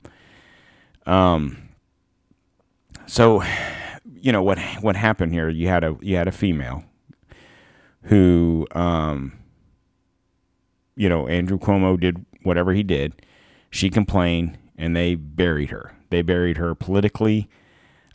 [1.11, 1.69] Um
[3.05, 3.43] so
[4.19, 6.83] you know what what happened here you had a you had a female
[8.03, 9.33] who um
[10.97, 13.13] you know, Andrew Cuomo did whatever he did.
[13.69, 15.95] She complained, and they buried her.
[16.09, 17.49] They buried her politically.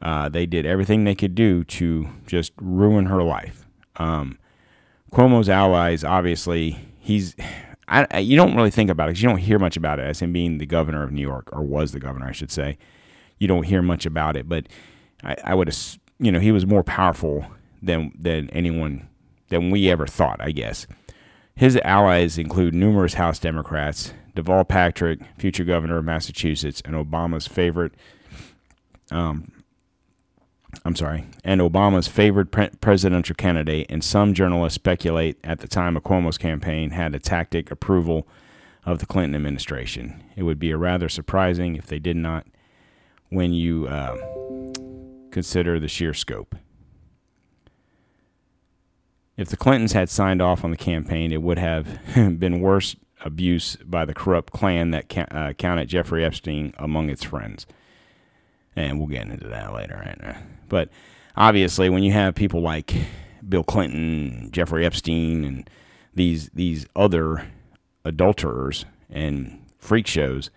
[0.01, 3.67] Uh, they did everything they could do to just ruin her life.
[3.97, 4.39] Um,
[5.13, 7.37] Cuomo's allies, obviously, he's.
[7.89, 10.33] I, you don't really think about it you don't hear much about it as him
[10.33, 12.79] being the governor of New York, or was the governor, I should say.
[13.39, 14.67] You don't hear much about it, but
[15.23, 15.77] I, I would,
[16.19, 17.45] you know, he was more powerful
[17.83, 19.09] than than anyone
[19.49, 20.87] than we ever thought, I guess.
[21.55, 27.93] His allies include numerous House Democrats, Deval Patrick, future governor of Massachusetts, and Obama's favorite.
[29.11, 29.53] Um,
[30.85, 35.97] I'm sorry, and Obama's favorite pre- presidential candidate, and some journalists speculate at the time
[35.97, 38.27] of Cuomo's campaign had a tactic approval
[38.85, 40.25] of the Clinton administration.
[40.35, 42.47] It would be rather surprising if they did not
[43.29, 44.17] when you uh,
[45.31, 46.55] consider the sheer scope.
[49.37, 53.77] If the Clintons had signed off on the campaign, it would have been worse abuse
[53.77, 57.67] by the corrupt clan that ca- uh, counted Jeffrey Epstein among its friends.
[58.75, 60.03] And we'll get into that later.
[60.05, 60.37] Right?
[60.69, 60.89] But
[61.37, 62.95] obviously, when you have people like
[63.47, 65.71] Bill Clinton, Jeffrey Epstein, and
[66.15, 67.47] these these other
[68.05, 70.51] adulterers and freak shows,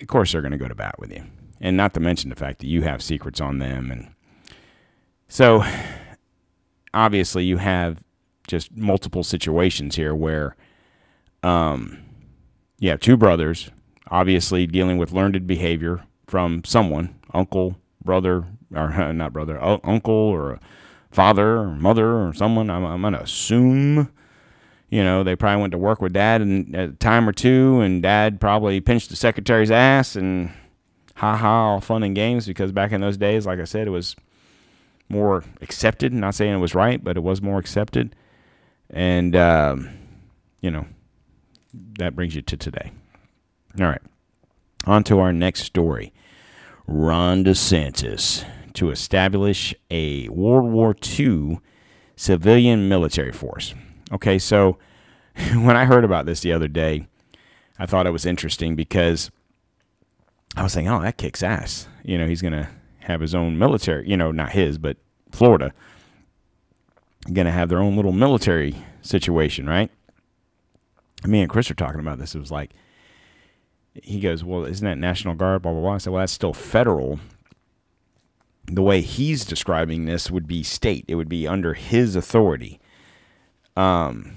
[0.00, 1.24] of course they're going to go to bat with you.
[1.60, 4.08] And not to mention the fact that you have secrets on them, and
[5.28, 5.64] so
[6.94, 8.02] obviously you have
[8.48, 10.56] just multiple situations here where
[11.42, 11.98] um,
[12.82, 13.70] have two brothers,
[14.10, 20.58] obviously dealing with learned behavior from someone, uncle, brother, or not brother, uncle, or
[21.10, 22.70] father, or mother, or someone.
[22.70, 24.10] I'm, I'm going to assume,
[24.90, 28.02] you know, they probably went to work with dad and a time or two, and
[28.02, 30.52] dad probably pinched the secretary's ass and
[31.16, 33.90] ha ha, all fun and games because back in those days, like I said, it
[33.90, 34.14] was
[35.08, 36.12] more accepted.
[36.12, 38.14] Not saying it was right, but it was more accepted.
[38.90, 39.90] And, um,
[40.60, 40.86] you know,
[41.72, 42.92] that brings you to today.
[43.78, 44.02] All right.
[44.86, 46.12] On to our next story.
[46.86, 51.60] Ron DeSantis to establish a World War II
[52.16, 53.74] civilian military force.
[54.12, 54.78] Okay, so
[55.54, 57.06] when I heard about this the other day,
[57.78, 59.30] I thought it was interesting because
[60.56, 61.86] I was saying, oh, that kicks ass.
[62.02, 62.68] You know, he's going to
[63.00, 64.96] have his own military, you know, not his, but
[65.30, 65.72] Florida,
[67.32, 69.90] going to have their own little military situation, right?
[71.24, 72.34] Me and Chris are talking about this.
[72.34, 72.70] It was like,
[74.02, 75.62] he goes, Well, isn't that National Guard?
[75.62, 75.94] Blah, blah, blah.
[75.94, 77.18] I said, Well, that's still federal.
[78.66, 82.78] The way he's describing this would be state, it would be under his authority.
[83.76, 84.36] Um,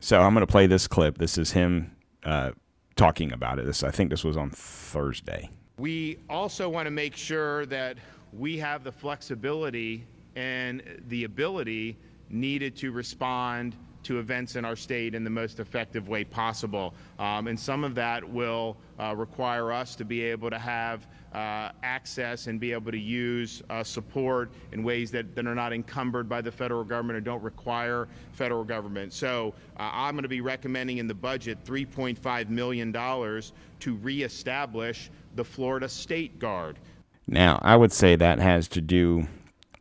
[0.00, 1.18] so I'm going to play this clip.
[1.18, 2.52] This is him uh,
[2.96, 3.66] talking about it.
[3.66, 5.50] This I think this was on Thursday.
[5.78, 7.98] We also want to make sure that
[8.32, 10.04] we have the flexibility
[10.36, 11.96] and the ability
[12.30, 16.94] needed to respond to events in our state in the most effective way possible.
[17.18, 21.70] Um, and some of that will uh, require us to be able to have uh,
[21.82, 26.28] access and be able to use uh, support in ways that, that are not encumbered
[26.28, 29.12] by the federal government or don't require federal government.
[29.12, 35.44] So uh, I'm going to be recommending in the budget $3.5 million to reestablish the
[35.44, 36.78] Florida State Guard.
[37.26, 39.26] Now, I would say that has to do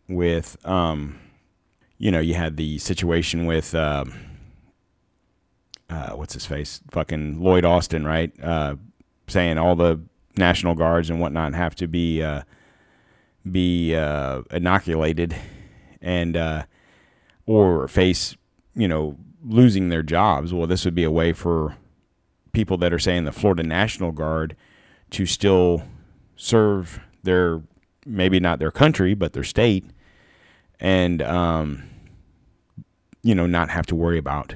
[0.10, 1.18] with um,
[1.98, 4.06] you know, you had the situation with uh,
[5.90, 8.32] uh, what's his face, fucking Lloyd Austin, right?
[8.42, 8.76] Uh,
[9.28, 10.00] saying all the
[10.38, 12.44] National Guards and whatnot have to be uh,
[13.50, 15.36] be uh, inoculated
[16.02, 16.64] and uh,
[17.46, 18.36] or face,
[18.76, 20.54] you know, losing their jobs.
[20.54, 21.76] Well, this would be a way for
[22.52, 24.56] people that are saying the Florida National Guard
[25.12, 25.84] to still
[26.36, 27.62] serve their
[28.06, 29.86] maybe not their country but their state
[30.80, 31.84] and um,
[33.24, 34.56] you know not have to worry about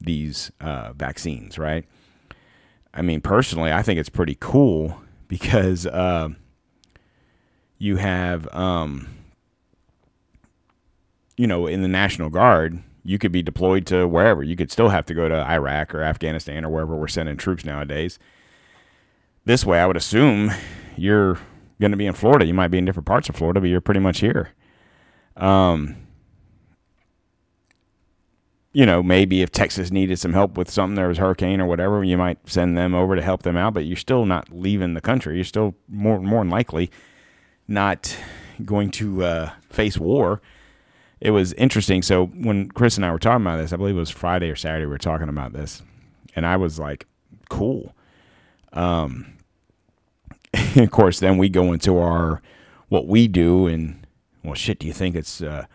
[0.00, 1.84] these uh, vaccines, right?
[2.94, 6.28] I mean, personally, I think it's pretty cool because uh,
[7.78, 9.08] you have, um,
[11.36, 14.42] you know, in the National Guard, you could be deployed to wherever.
[14.42, 17.64] You could still have to go to Iraq or Afghanistan or wherever we're sending troops
[17.64, 18.18] nowadays.
[19.44, 20.52] This way, I would assume
[20.96, 21.38] you're
[21.80, 22.44] going to be in Florida.
[22.44, 24.50] You might be in different parts of Florida, but you're pretty much here.
[25.36, 25.96] Um,
[28.72, 32.02] you know, maybe if Texas needed some help with something, there was hurricane or whatever,
[32.02, 33.74] you might send them over to help them out.
[33.74, 35.36] But you're still not leaving the country.
[35.36, 36.90] You're still more more than likely
[37.68, 38.16] not
[38.64, 40.40] going to uh, face war.
[41.20, 42.02] It was interesting.
[42.02, 44.56] So when Chris and I were talking about this, I believe it was Friday or
[44.56, 45.82] Saturday, we were talking about this,
[46.34, 47.06] and I was like,
[47.50, 47.94] "Cool."
[48.72, 49.34] Um,
[50.76, 52.40] of course, then we go into our
[52.88, 54.01] what we do, and
[54.44, 55.66] well, shit, do you think it's, uh,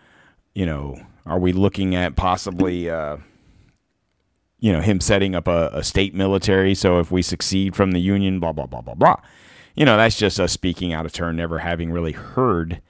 [0.53, 3.17] you know, are we looking at possibly, uh,
[4.59, 6.73] you know, him setting up a, a state military.
[6.73, 9.17] So if we succeed from the Union, blah, blah, blah, blah, blah.
[9.75, 12.81] You know, that's just us speaking out of turn, never having really heard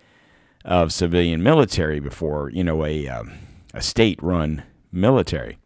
[0.64, 3.34] of civilian military before, you know, a, um,
[3.74, 5.58] a state run military.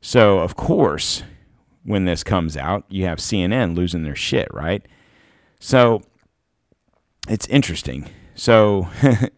[0.00, 1.22] So, of course,
[1.84, 4.86] when this comes out, you have CNN losing their shit, right?
[5.60, 6.02] So,
[7.28, 8.08] it's interesting.
[8.34, 8.88] So,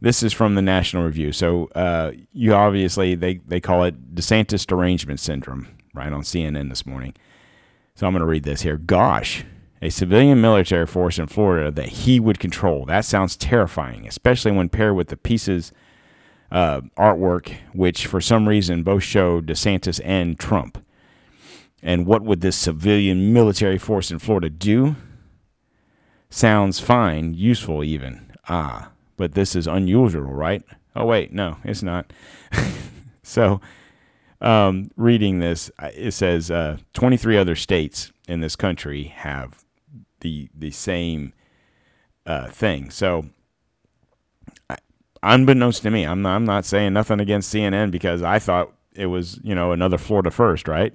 [0.00, 1.32] this is from the National Review.
[1.32, 6.86] So, uh, you obviously, they, they call it DeSantis derangement syndrome, right, on CNN this
[6.86, 7.14] morning.
[7.94, 8.76] So, I'm going to read this here.
[8.76, 9.44] Gosh,
[9.82, 12.84] a civilian military force in Florida that he would control.
[12.84, 15.72] That sounds terrifying, especially when paired with the pieces
[16.50, 20.84] uh, artwork, which for some reason both show DeSantis and Trump.
[21.82, 24.96] And what would this civilian military force in Florida do?
[26.30, 28.32] Sounds fine, useful even.
[28.48, 30.62] Ah, but this is unusual, right?
[30.96, 32.10] Oh, wait, no, it's not.
[33.22, 33.60] so,
[34.40, 39.64] um, reading this, it says uh, 23 other states in this country have
[40.20, 41.34] the the same
[42.24, 42.90] uh, thing.
[42.90, 43.26] So,
[45.22, 49.06] unbeknownst to me, I'm not, I'm not saying nothing against CNN because I thought it
[49.06, 50.94] was you know another Florida first, right?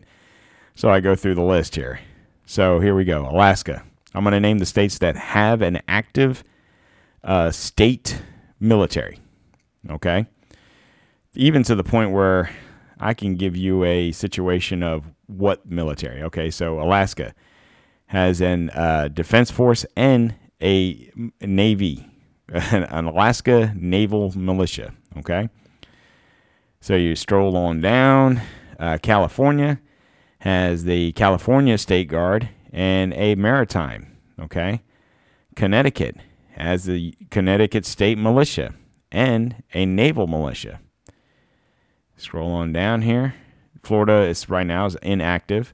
[0.76, 2.00] So I go through the list here.
[2.46, 3.30] So here we go.
[3.30, 3.84] Alaska.
[4.16, 6.44] I'm going to name the states that have an active
[7.24, 8.22] uh, state
[8.60, 9.20] military.
[9.90, 10.26] Okay.
[11.36, 12.50] Even to the point where
[13.00, 16.22] I can give you a situation of what military.
[16.24, 16.50] Okay.
[16.52, 17.34] So Alaska
[18.08, 22.08] has an uh, defense force and a navy,
[22.50, 24.94] an Alaska Naval Militia.
[25.18, 25.50] Okay.
[26.80, 28.42] So you stroll on down.
[28.80, 29.80] Uh, California
[30.40, 34.18] has the California State Guard and a maritime.
[34.40, 34.82] Okay.
[35.56, 36.18] Connecticut
[36.56, 38.74] has the Connecticut State Militia
[39.12, 40.80] and a naval militia.
[42.18, 43.36] Scroll on down here.
[43.84, 45.74] Florida is right now is inactive,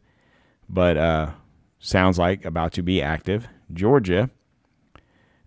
[0.68, 1.32] but uh,
[1.80, 3.48] sounds like about to be active.
[3.72, 4.30] Georgia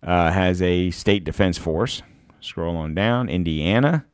[0.03, 2.03] uh, has a state defense force.
[2.41, 3.29] Scroll on down.
[3.29, 4.05] Indiana,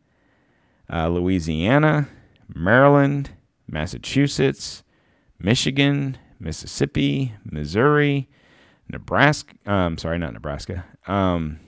[0.93, 2.09] uh, Louisiana,
[2.55, 3.31] Maryland,
[3.67, 4.83] Massachusetts,
[5.39, 8.29] Michigan, Mississippi, Missouri,
[8.91, 9.55] Nebraska.
[9.67, 10.85] Um, sorry, not Nebraska.
[11.09, 11.59] Um,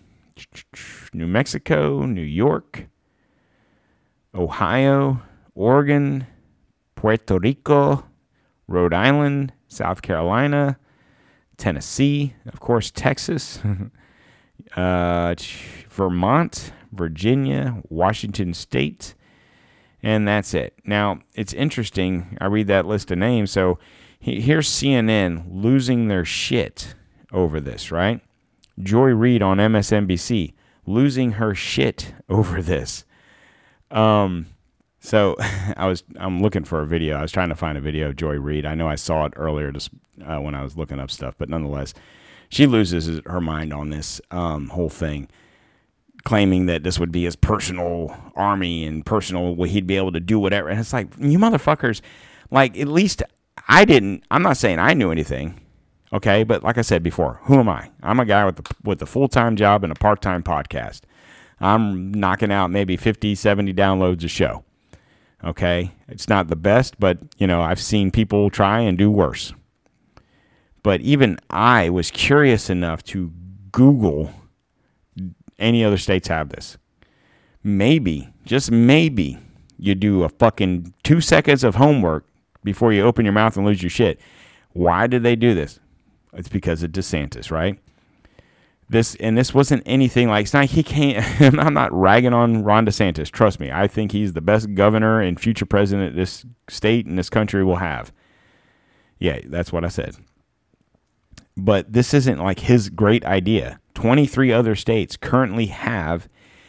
[1.13, 2.87] New Mexico, New York,
[4.35, 5.21] Ohio,
[5.55, 6.27] Oregon,
[6.95, 8.05] Puerto Rico,
[8.69, 10.79] Rhode Island, South Carolina,
[11.57, 13.61] Tennessee, of course, Texas,
[14.77, 15.35] uh,
[15.89, 19.15] Vermont, Virginia, Washington State,
[20.03, 20.79] and that's it.
[20.85, 22.37] Now, it's interesting.
[22.41, 23.51] I read that list of names.
[23.51, 23.79] So
[24.19, 26.95] here's CNN losing their shit
[27.33, 28.21] over this, right?
[28.83, 30.55] Joy Reid on MSNBC
[30.87, 33.05] losing her shit over this.
[33.91, 34.47] Um,
[35.01, 35.37] so
[35.77, 37.17] I was I'm looking for a video.
[37.17, 38.67] I was trying to find a video of Joy Reid.
[38.67, 39.91] I know I saw it earlier just
[40.25, 41.95] uh, when I was looking up stuff, but nonetheless,
[42.49, 45.29] she loses her mind on this um, whole thing
[46.25, 50.39] claiming that this would be his personal army and personal he'd be able to do
[50.39, 50.69] whatever.
[50.69, 52.01] And it's like you motherfuckers,
[52.51, 53.23] like at least
[53.69, 54.25] I didn't.
[54.31, 55.61] I'm not saying I knew anything,
[56.13, 56.45] okay?
[56.45, 57.91] But like I said before, who am I?
[58.03, 61.03] I'm a guy with with a full time job and a part time podcast.
[61.61, 64.65] I'm knocking out maybe 50, 70 downloads a show.
[65.45, 69.53] Okay, it's not the best, but you know I've seen people try and do worse.
[70.83, 73.33] But even I was curious enough to
[73.73, 74.33] Google
[75.61, 76.79] any other states have this.
[77.63, 79.39] Maybe, just maybe,
[79.79, 82.27] you do a fucking two seconds of homework
[82.65, 84.19] before you open your mouth and lose your shit.
[84.73, 85.79] Why did they do this?
[86.33, 87.79] It's because of DeSantis, right?
[88.89, 91.25] This and this wasn't anything like it's not he can't
[91.59, 93.31] I'm not ragging on Ron DeSantis.
[93.31, 97.31] Trust me, I think he's the best governor and future president this state and this
[97.31, 98.13] country will have.
[99.19, 100.17] Yeah, that's what I said.
[101.57, 103.81] But this isn't like his great idea.
[103.95, 106.29] 23 other states currently have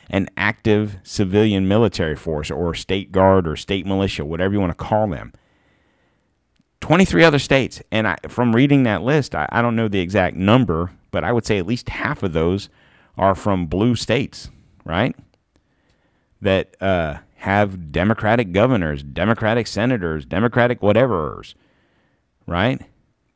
[0.09, 4.83] an active civilian military force or state guard or state militia, whatever you want to
[4.83, 5.31] call them.
[6.81, 7.81] 23 other states.
[7.91, 11.31] And I, from reading that list, I, I don't know the exact number, but I
[11.31, 12.69] would say at least half of those
[13.17, 14.49] are from blue states,
[14.85, 15.15] right?
[16.41, 21.55] That uh, have Democratic governors, Democratic senators, Democratic whateverers,
[22.45, 22.81] right?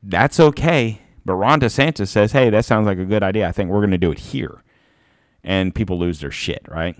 [0.03, 3.47] That's okay but Ron DeSantis says, hey, that sounds like a good idea.
[3.47, 4.61] I think we're going to do it here.
[5.43, 6.95] And people lose their shit, right?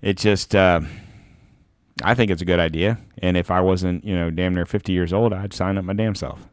[0.00, 0.80] It just, uh,
[2.02, 2.98] I think it's a good idea.
[3.18, 5.92] And if I wasn't, you know, damn near 50 years old, I'd sign up my
[5.92, 6.48] damn self.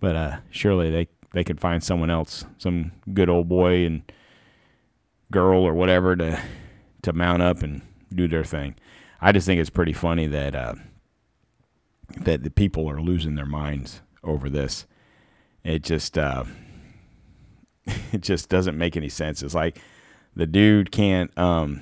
[0.00, 4.02] But uh, surely they, they could find someone else, some good old boy and
[5.30, 6.40] girl or whatever to,
[7.02, 7.82] to mount up and
[8.14, 8.76] do their thing.
[9.20, 10.74] I just think it's pretty funny that uh,
[12.18, 14.86] that the people are losing their minds over this.
[15.64, 16.44] It just uh,
[18.12, 19.42] it just doesn't make any sense.
[19.42, 19.78] It's like
[20.34, 21.80] the dude can't um,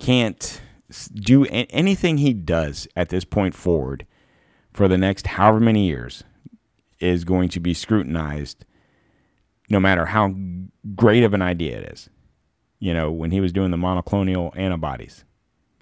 [0.00, 0.60] can't
[1.14, 4.06] do anything he does at this point forward
[4.72, 6.24] for the next however many years
[6.98, 8.64] is going to be scrutinized
[9.68, 10.34] no matter how
[10.96, 12.10] great of an idea it is.
[12.80, 15.24] You know, when he was doing the monoclonal antibodies,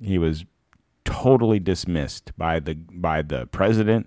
[0.01, 0.45] he was
[1.05, 4.07] totally dismissed by the by the president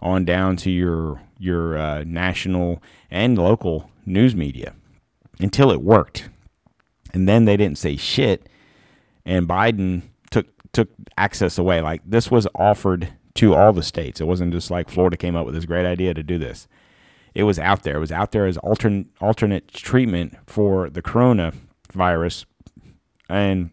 [0.00, 4.74] on down to your your uh, national and local news media
[5.38, 6.30] until it worked.
[7.12, 8.48] And then they didn't say shit
[9.24, 11.80] and Biden took took access away.
[11.80, 14.20] Like this was offered to all the states.
[14.20, 16.68] It wasn't just like Florida came up with this great idea to do this.
[17.34, 17.96] It was out there.
[17.96, 22.44] It was out there as alternate alternate treatment for the coronavirus,
[23.28, 23.70] and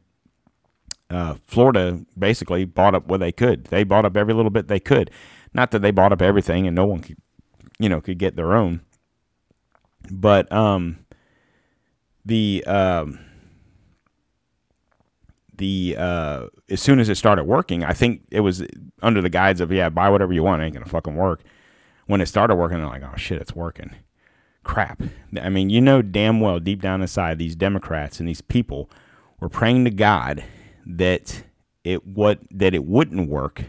[1.12, 3.66] uh, Florida basically bought up what they could.
[3.66, 5.12] They bought up every little bit they could.
[5.54, 7.18] Not that they bought up everything, and no one could,
[7.78, 8.82] you know, could get their own.
[10.10, 11.06] But um,
[12.26, 13.20] the um,
[15.62, 18.66] the uh, as soon as it started working, I think it was
[19.02, 21.44] under the guides of yeah, buy whatever you want, it ain't gonna fucking work.
[22.08, 23.92] When it started working, they're like, oh shit, it's working.
[24.64, 25.04] Crap.
[25.40, 28.90] I mean, you know damn well deep down inside these Democrats and these people
[29.40, 30.44] were praying to God
[30.86, 31.44] that
[31.84, 33.64] it what that it wouldn't work.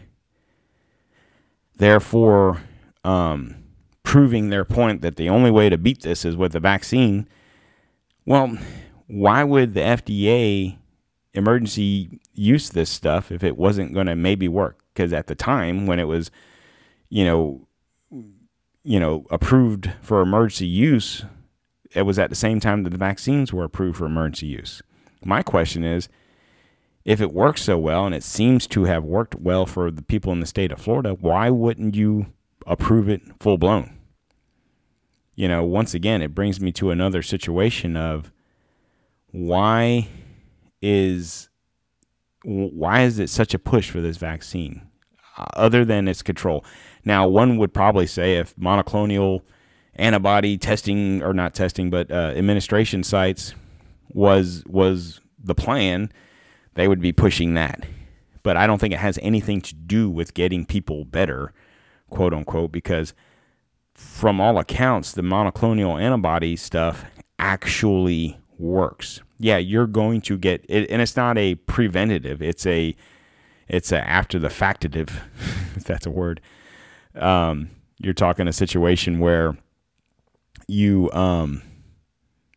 [1.76, 2.62] Therefore,
[3.04, 3.64] um,
[4.02, 7.28] proving their point that the only way to beat this is with the vaccine.
[8.24, 8.56] Well,
[9.08, 10.78] why would the FDA
[11.34, 14.78] emergency use this stuff if it wasn't going to maybe work.
[14.92, 16.30] Because at the time when it was
[17.08, 17.66] you know
[18.84, 21.24] you know approved for emergency use
[21.94, 24.82] it was at the same time that the vaccines were approved for emergency use.
[25.24, 26.08] My question is
[27.04, 30.32] if it works so well and it seems to have worked well for the people
[30.32, 32.26] in the state of Florida why wouldn't you
[32.66, 33.98] approve it full blown
[35.34, 38.30] you know once again it brings me to another situation of
[39.32, 40.06] why
[40.82, 41.48] is
[42.44, 44.82] why is it such a push for this vaccine
[45.38, 46.64] uh, other than its control?
[47.04, 49.42] Now, one would probably say if monoclonal
[49.94, 53.54] antibody testing or not testing, but uh, administration sites
[54.12, 56.12] was was the plan,
[56.74, 57.86] they would be pushing that.
[58.42, 61.52] But I don't think it has anything to do with getting people better,
[62.10, 63.14] quote unquote, because
[63.94, 67.04] from all accounts, the monoclonal antibody stuff
[67.38, 72.40] actually works yeah, you're going to get it, and it's not a preventative.
[72.40, 72.94] It's a
[73.68, 75.10] it's a after the factative,
[75.76, 76.40] if that's a word.
[77.16, 79.56] Um, you're talking a situation where
[80.68, 81.62] you um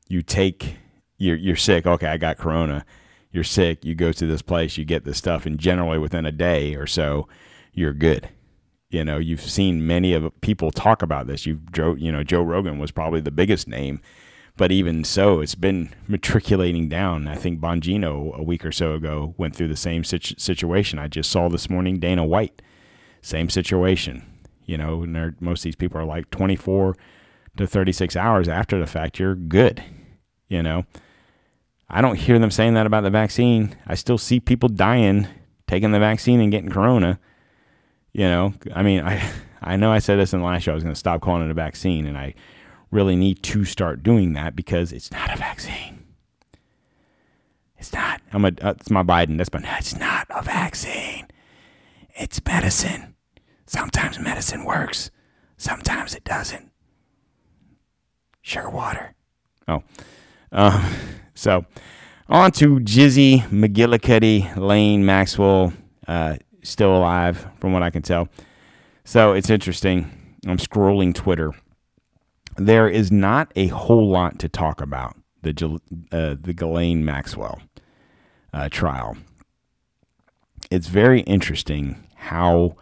[0.07, 0.77] you take
[1.17, 1.87] you're you're sick.
[1.87, 2.85] Okay, I got corona.
[3.31, 3.83] You're sick.
[3.83, 4.77] You go to this place.
[4.77, 7.27] You get this stuff, and generally within a day or so,
[7.73, 8.29] you're good.
[8.89, 11.47] You know, you've seen many of people talk about this.
[11.47, 14.01] You've Joe, you know, Joe Rogan was probably the biggest name
[14.57, 17.27] but even so, it's been matriculating down.
[17.27, 20.99] I think Bongino a week or so ago went through the same situ- situation.
[20.99, 22.61] I just saw this morning Dana White,
[23.21, 24.25] same situation.
[24.65, 25.05] You know,
[25.39, 26.95] most of these people are like 24
[27.57, 29.83] to 36 hours after the fact, you're good.
[30.47, 30.85] You know,
[31.89, 33.75] I don't hear them saying that about the vaccine.
[33.87, 35.27] I still see people dying
[35.67, 37.19] taking the vaccine and getting corona.
[38.13, 39.21] You know, I mean, I
[39.61, 40.71] I know I said this in the last show.
[40.71, 42.35] I was going to stop calling it a vaccine, and I
[42.95, 46.05] really need to start doing that because it's not a vaccine.
[47.77, 48.21] It's not.
[48.31, 48.47] I'm a.
[48.61, 49.37] Uh, it's my Biden.
[49.37, 49.61] That's my.
[49.77, 51.27] It's not a vaccine.
[52.15, 53.15] It's medicine.
[53.67, 55.11] Sometimes medicine works.
[55.57, 56.71] Sometimes it doesn't.
[58.41, 59.13] Sure water.
[59.67, 59.83] Oh.
[60.51, 60.93] Um,
[61.35, 61.65] so
[62.29, 65.73] on to Jizzy McGillicuddy, Lane Maxwell,
[66.07, 68.29] uh, still alive from what I can tell.
[69.03, 70.37] So it's interesting.
[70.47, 71.51] I'm scrolling Twitter
[72.57, 75.79] there is not a whole lot to talk about the
[76.11, 77.61] uh, the Ghislaine Maxwell
[78.53, 79.17] uh, trial.
[80.71, 82.75] It's very interesting how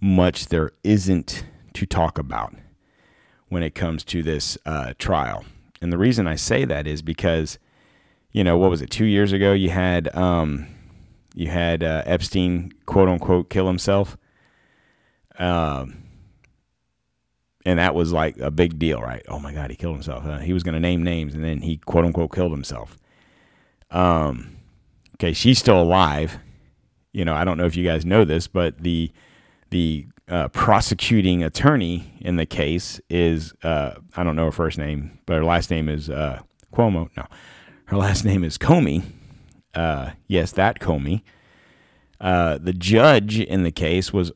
[0.00, 1.44] much there isn't
[1.74, 2.54] to talk about
[3.48, 5.44] when it comes to this uh, trial,
[5.82, 7.58] and the reason I say that is because,
[8.32, 8.90] you know, what was it?
[8.90, 10.66] Two years ago, you had um,
[11.34, 14.16] you had uh, Epstein quote unquote kill himself.
[15.38, 16.09] Um,
[17.64, 19.22] and that was like a big deal, right?
[19.28, 20.24] Oh my God, he killed himself.
[20.24, 22.96] Uh, he was going to name names, and then he quote unquote killed himself.
[23.90, 24.56] Um,
[25.16, 26.38] okay, she's still alive.
[27.12, 29.10] You know, I don't know if you guys know this, but the
[29.70, 35.18] the uh, prosecuting attorney in the case is uh, I don't know her first name,
[35.26, 36.40] but her last name is uh,
[36.72, 37.10] Cuomo.
[37.16, 37.26] No,
[37.86, 39.02] her last name is Comey.
[39.74, 41.22] Uh, yes, that Comey.
[42.20, 44.30] Uh, the judge in the case was,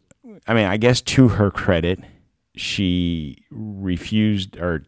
[0.46, 2.00] I mean, I guess to her credit,
[2.56, 4.84] she refused or,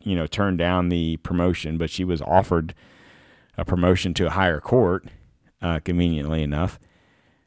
[0.00, 2.74] you know, turned down the promotion, but she was offered
[3.56, 5.06] a promotion to a higher court,
[5.62, 6.78] uh, conveniently enough.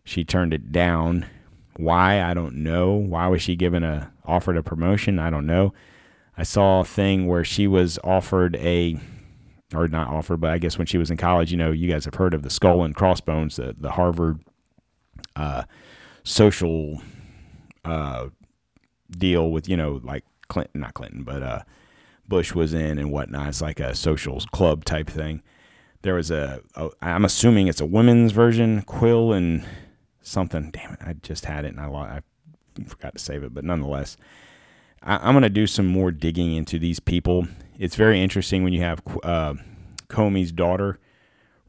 [0.04, 1.26] She turned it down.
[1.76, 2.22] Why?
[2.22, 2.94] I don't know.
[2.94, 5.20] Why was she given a offered a promotion?
[5.20, 5.74] I don't know.
[6.38, 8.98] I saw a thing where she was offered a
[9.74, 12.06] or not offered, but I guess when she was in college, you know, you guys
[12.06, 14.40] have heard of the skull and crossbones, the the Harvard
[15.36, 15.64] uh,
[16.24, 17.02] social
[17.84, 18.28] uh,
[19.12, 21.62] deal with you know like Clinton, not Clinton, but uh,
[22.28, 23.48] Bush was in and whatnot.
[23.48, 25.42] It's like a social club type thing.
[26.02, 29.66] There was a, a I'm assuming it's a women's version, Quill and
[30.22, 30.72] something.
[30.72, 32.22] Damn it, I just had it and I, I
[32.86, 34.18] forgot to save it, but nonetheless,
[35.02, 37.48] I, am going to do some more digging into these people.
[37.80, 39.56] It's very interesting when you have uh,
[40.10, 41.00] Comey's daughter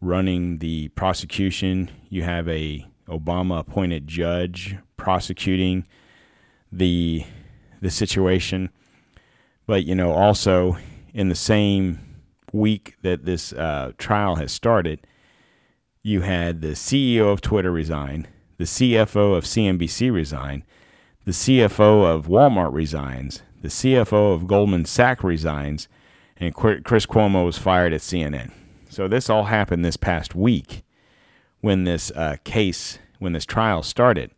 [0.01, 1.91] running the prosecution.
[2.09, 5.86] You have a Obama appointed judge prosecuting
[6.71, 7.25] the
[7.81, 8.71] the situation.
[9.66, 10.79] But you know, also
[11.12, 12.01] in the same
[12.53, 15.07] week that this uh, trial has started,
[16.03, 20.64] you had the CEO of Twitter resign, the CFO of CNBC resign,
[21.25, 25.89] the CFO of Walmart resigns, the CFO of Goldman Sachs resigns,
[26.37, 28.53] and Chris Cuomo was fired at CNN.
[28.89, 30.85] So this all happened this past week
[31.61, 34.31] when this uh, case, when this trial started.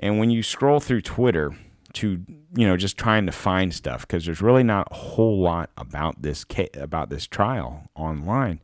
[0.00, 1.54] And when you scroll through Twitter
[1.92, 2.24] to,
[2.56, 6.22] you know, just trying to find stuff, because there's really not a whole lot about
[6.22, 8.60] this ca- about this trial online.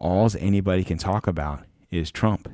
[0.00, 2.48] All anybody can talk about is Trump.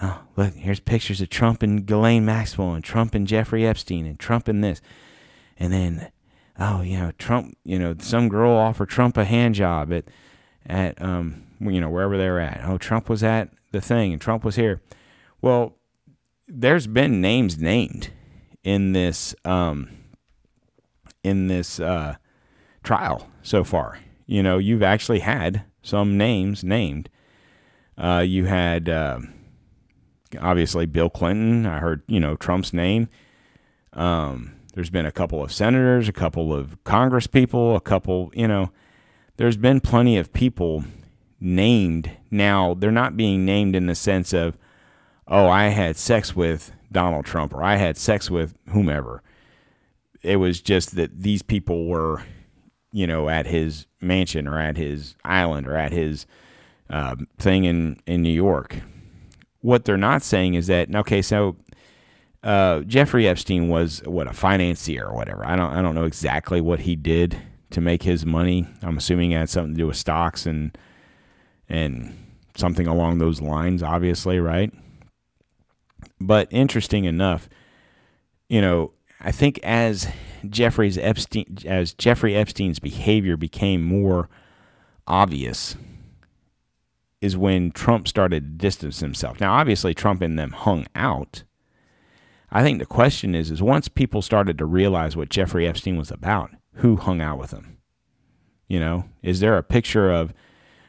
[0.00, 4.18] Oh, look, here's pictures of Trump and Ghislaine Maxwell and Trump and Jeffrey Epstein and
[4.18, 4.80] Trump and this.
[5.58, 6.10] And then,
[6.58, 10.04] oh, you know, Trump, you know, some girl offered Trump a hand job at,
[10.66, 12.60] at, um, you know, wherever they were at.
[12.64, 14.82] Oh, Trump was at the thing and Trump was here.
[15.40, 15.76] Well,
[16.48, 18.10] there's been names named
[18.62, 19.88] in this, um,
[21.22, 22.16] in this, uh,
[22.82, 23.98] trial so far.
[24.26, 27.08] You know, you've actually had some names named.
[27.98, 29.20] Uh, you had, uh,
[30.40, 31.66] obviously Bill Clinton.
[31.66, 33.08] I heard, you know, Trump's name.
[33.92, 38.46] Um, there's been a couple of senators, a couple of Congress people, a couple, you
[38.46, 38.70] know,
[39.36, 40.84] there's been plenty of people
[41.40, 42.10] named.
[42.30, 44.56] Now, they're not being named in the sense of,
[45.28, 49.22] oh, I had sex with Donald Trump or I had sex with whomever.
[50.22, 52.22] It was just that these people were,
[52.92, 56.26] you know, at his mansion or at his island or at his
[56.90, 58.76] uh, thing in, in New York
[59.66, 61.56] what they're not saying is that okay, so
[62.44, 65.44] uh, Jeffrey Epstein was what a financier or whatever.
[65.44, 67.36] I don't I don't know exactly what he did
[67.70, 68.68] to make his money.
[68.82, 70.78] I'm assuming it had something to do with stocks and
[71.68, 72.16] and
[72.56, 74.72] something along those lines, obviously, right?
[76.20, 77.48] But interesting enough,
[78.48, 80.08] you know, I think as
[80.48, 84.28] Jeffrey's Epstein as Jeffrey Epstein's behavior became more
[85.06, 85.76] obvious
[87.20, 89.40] is when Trump started to distance himself.
[89.40, 91.44] Now, obviously, Trump and them hung out.
[92.50, 96.10] I think the question is, is once people started to realize what Jeffrey Epstein was
[96.10, 97.78] about, who hung out with him?
[98.68, 100.32] You know, is there a picture of,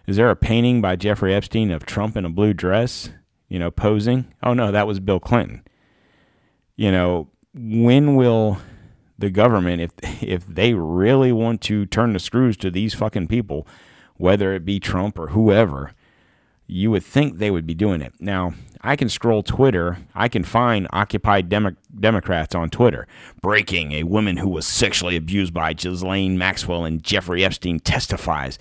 [0.06, 3.10] is there a painting by Jeffrey Epstein of Trump in a blue dress,
[3.48, 4.34] you know, posing?
[4.44, 5.64] Oh no, that was Bill Clinton.
[6.76, 8.60] You know, when will
[9.18, 13.68] the government, if if they really want to turn the screws to these fucking people,
[14.16, 15.94] whether it be Trump or whoever,
[16.68, 18.14] you would think they would be doing it.
[18.20, 19.98] Now, I can scroll Twitter.
[20.14, 23.08] I can find Occupy Demo- Democrats on Twitter.
[23.42, 28.60] Breaking a woman who was sexually abused by Ghislaine Maxwell and Jeffrey Epstein testifies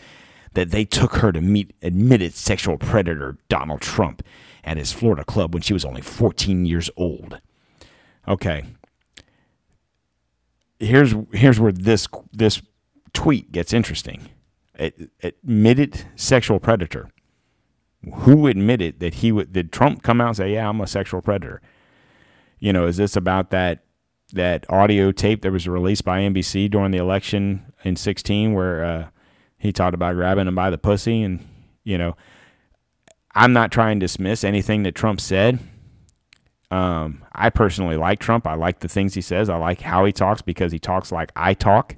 [0.55, 4.22] that they took her to meet admitted sexual predator Donald Trump
[4.67, 7.41] at his Florida club when she was only 14 years old.
[8.29, 8.64] Okay.
[10.79, 12.61] Here's here's where this this
[13.14, 14.29] tweet gets interesting.
[15.23, 17.09] Admitted sexual predator
[18.12, 21.23] who admitted that he would did Trump come out and say, "Yeah, I'm a sexual
[21.23, 21.62] predator"?
[22.59, 23.85] You know, is this about that
[24.35, 29.09] that audio tape that was released by NBC during the election in 16 where uh,
[29.57, 31.47] he talked about grabbing him by the pussy and
[31.85, 32.17] you know,
[33.37, 35.59] I'm not trying to dismiss anything that Trump said.
[36.70, 38.47] Um, I personally like Trump.
[38.47, 39.51] I like the things he says.
[39.51, 41.97] I like how he talks because he talks like I talk.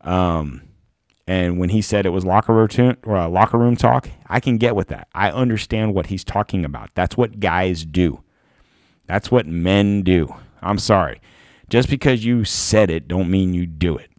[0.00, 0.62] Um,
[1.26, 4.56] and when he said it was locker room or uh, locker room talk, I can
[4.56, 5.06] get with that.
[5.14, 6.90] I understand what he's talking about.
[6.94, 8.22] That's what guys do.
[9.06, 10.34] That's what men do.
[10.62, 11.20] I'm sorry.
[11.68, 14.10] Just because you said it don't mean you do it.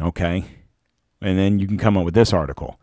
[0.00, 0.44] Okay?
[1.20, 2.80] And then you can come up with this article.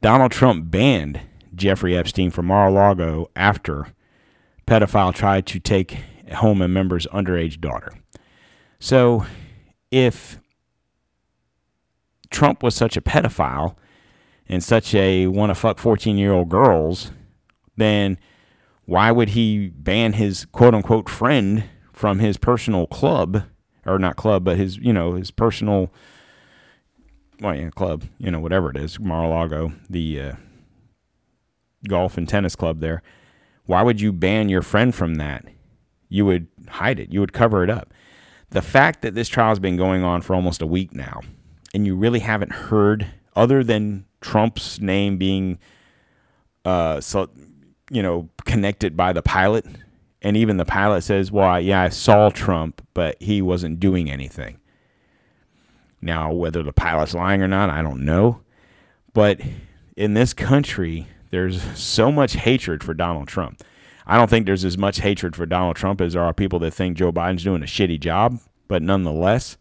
[0.00, 1.20] Donald Trump banned
[1.56, 3.88] Jeffrey Epstein from Mar-a-Lago after
[4.66, 5.98] pedophile tried to take
[6.34, 7.92] home a member's underage daughter.
[8.78, 9.26] So,
[9.90, 10.38] if
[12.30, 13.76] Trump was such a pedophile
[14.48, 17.10] and such a want to fuck 14 year old girls,
[17.76, 18.18] then
[18.84, 23.44] why would he ban his quote unquote friend from his personal club
[23.86, 25.92] or not club, but his, you know, his personal,
[27.40, 30.32] well, yeah, club, you know, whatever it is, Mar-a-Lago, the uh,
[31.88, 33.02] golf and tennis club there.
[33.64, 35.44] Why would you ban your friend from that?
[36.08, 37.12] You would hide it.
[37.12, 37.92] You would cover it up.
[38.50, 41.20] The fact that this trial has been going on for almost a week now,
[41.74, 45.58] and you really haven't heard, other than Trump's name being,
[46.64, 47.28] uh, so,
[47.90, 49.66] you know, connected by the pilot,
[50.22, 54.58] and even the pilot says, "Well, yeah, I saw Trump, but he wasn't doing anything."
[56.00, 58.42] Now, whether the pilot's lying or not, I don't know.
[59.12, 59.40] But
[59.96, 63.62] in this country, there's so much hatred for Donald Trump.
[64.06, 66.72] I don't think there's as much hatred for Donald Trump as there are people that
[66.72, 69.56] think Joe Biden's doing a shitty job, but nonetheless,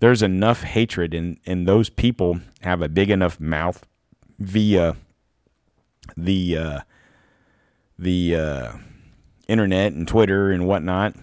[0.00, 3.86] there's enough hatred and and those people have a big enough mouth
[4.38, 4.96] via
[6.16, 6.80] the uh,
[7.98, 8.72] the uh,
[9.48, 11.14] internet and Twitter and whatnot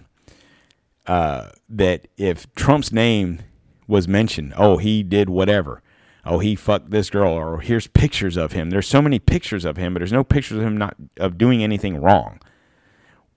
[1.06, 3.40] uh, that if Trump's name
[3.86, 5.82] was mentioned, oh he did whatever,
[6.28, 8.70] oh he fucked this girl, or here's pictures of him.
[8.70, 11.62] There's so many pictures of him, but there's no pictures of him not of doing
[11.62, 12.40] anything wrong.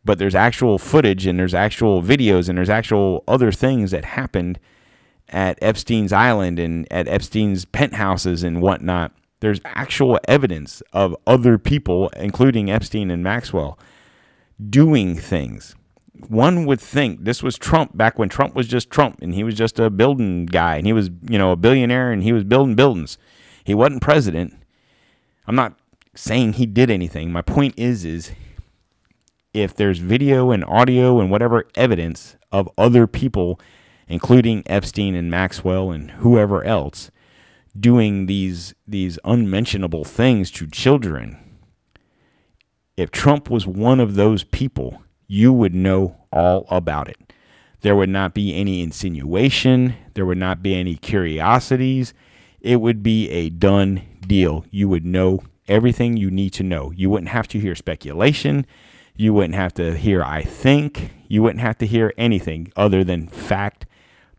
[0.03, 4.59] But there's actual footage and there's actual videos and there's actual other things that happened
[5.29, 9.13] at Epstein's Island and at Epstein's penthouses and whatnot.
[9.39, 13.79] There's actual evidence of other people, including Epstein and Maxwell,
[14.69, 15.75] doing things.
[16.27, 19.55] One would think this was Trump back when Trump was just Trump and he was
[19.55, 22.75] just a building guy and he was, you know, a billionaire and he was building
[22.75, 23.17] buildings.
[23.63, 24.53] He wasn't president.
[25.47, 25.79] I'm not
[26.15, 27.31] saying he did anything.
[27.31, 28.31] My point is is
[29.53, 33.59] if there's video and audio and whatever evidence of other people
[34.07, 37.11] including Epstein and Maxwell and whoever else
[37.79, 41.37] doing these these unmentionable things to children
[42.97, 45.01] if Trump was one of those people,
[45.31, 47.15] you would know all about it.
[47.79, 52.13] There would not be any insinuation, there would not be any curiosities.
[52.59, 54.65] It would be a done deal.
[54.71, 56.91] You would know everything you need to know.
[56.91, 58.65] You wouldn't have to hear speculation.
[59.15, 61.13] You wouldn't have to hear, I think.
[61.29, 63.85] You wouldn't have to hear anything other than fact,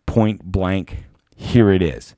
[0.05, 2.14] point blank, here it is.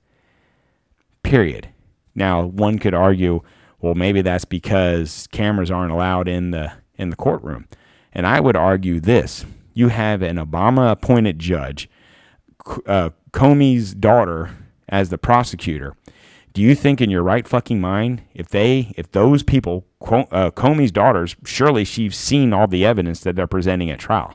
[1.22, 1.68] Period.
[2.16, 3.40] Now, one could argue,
[3.80, 7.68] well, maybe that's because cameras aren't allowed in the in the courtroom.
[8.14, 9.44] And I would argue this:
[9.74, 11.90] you have an Obama-appointed judge,
[12.86, 14.50] uh, Comey's daughter,
[14.88, 15.96] as the prosecutor.
[16.52, 20.92] Do you think, in your right fucking mind, if they, if those people, uh, Comey's
[20.92, 24.34] daughters, surely she's seen all the evidence that they're presenting at trial,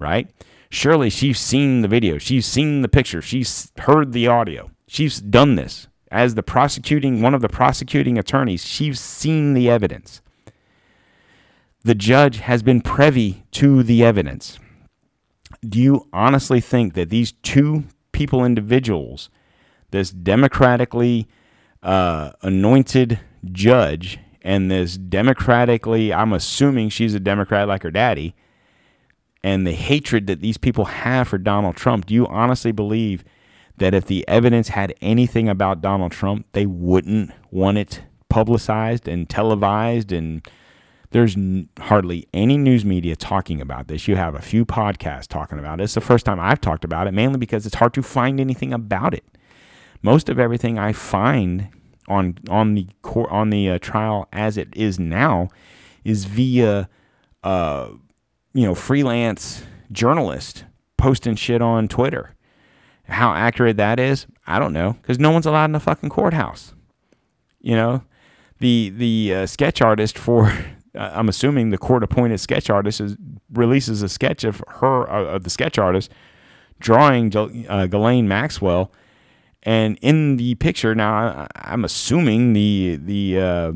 [0.00, 0.28] right?
[0.70, 5.54] Surely she's seen the video, she's seen the picture, she's heard the audio, she's done
[5.54, 10.20] this as the prosecuting one of the prosecuting attorneys, she's seen the evidence.
[11.84, 14.58] The judge has been privy to the evidence.
[15.68, 19.30] Do you honestly think that these two people, individuals,
[19.90, 21.28] this democratically
[21.82, 23.20] uh, anointed
[23.50, 28.34] judge and this democratically, I'm assuming she's a Democrat like her daddy,
[29.44, 33.24] and the hatred that these people have for Donald Trump, do you honestly believe
[33.78, 39.28] that if the evidence had anything about Donald Trump, they wouldn't want it publicized and
[39.28, 40.12] televised.
[40.12, 40.46] And
[41.12, 44.08] there's n- hardly any news media talking about this.
[44.08, 45.84] You have a few podcasts talking about it.
[45.84, 48.72] It's the first time I've talked about it, mainly because it's hard to find anything
[48.72, 49.24] about it.
[50.02, 51.68] Most of everything I find
[52.08, 55.48] on on the court on the uh, trial as it is now
[56.04, 56.88] is via
[57.44, 57.88] uh,
[58.52, 60.64] you know freelance journalist
[60.96, 62.34] posting shit on Twitter
[63.12, 66.74] how accurate that is, I don't know, because no one's allowed in the fucking courthouse.
[67.60, 68.02] You know,
[68.58, 70.52] the the uh, sketch artist for,
[70.94, 73.16] I'm assuming the court appointed sketch artist is,
[73.52, 76.10] releases a sketch of her uh, of the sketch artist
[76.80, 78.92] drawing uh, Ghislaine Maxwell,
[79.62, 83.72] and in the picture now, I, am assuming the the uh,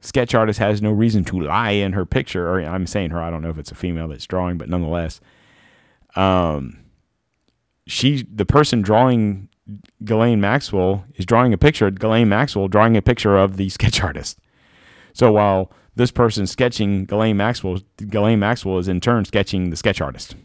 [0.00, 3.20] sketch artist has no reason to lie in her picture, or I'm saying her.
[3.20, 5.20] I don't know if it's a female that's drawing, but nonetheless,
[6.16, 6.78] um
[7.86, 9.48] she the person drawing
[10.04, 11.90] Ghislaine Maxwell is drawing a picture.
[11.90, 14.38] Ghislaine Maxwell drawing a picture of the sketch artist.
[15.12, 20.00] So while this person sketching Ghislaine Maxwell, Ghislaine Maxwell is in turn sketching the sketch
[20.00, 20.36] artist.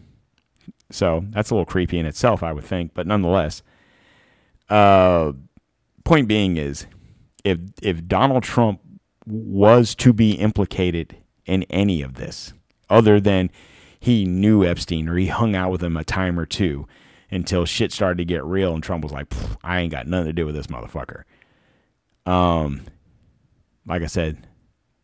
[0.90, 3.62] So that's a little creepy in itself, I would think, but nonetheless.
[4.70, 5.34] Uh,
[6.06, 6.88] point being is,
[7.44, 8.80] if if Donald Trump
[9.26, 12.54] was to be implicated in any of this,
[12.90, 13.50] other than
[14.00, 16.88] he knew Epstein or he hung out with him a time or two
[17.30, 19.32] until shit started to get real and Trump was like,
[19.64, 21.24] I ain't got nothing to do with this motherfucker.
[22.26, 22.82] Um,
[23.86, 24.48] like I said,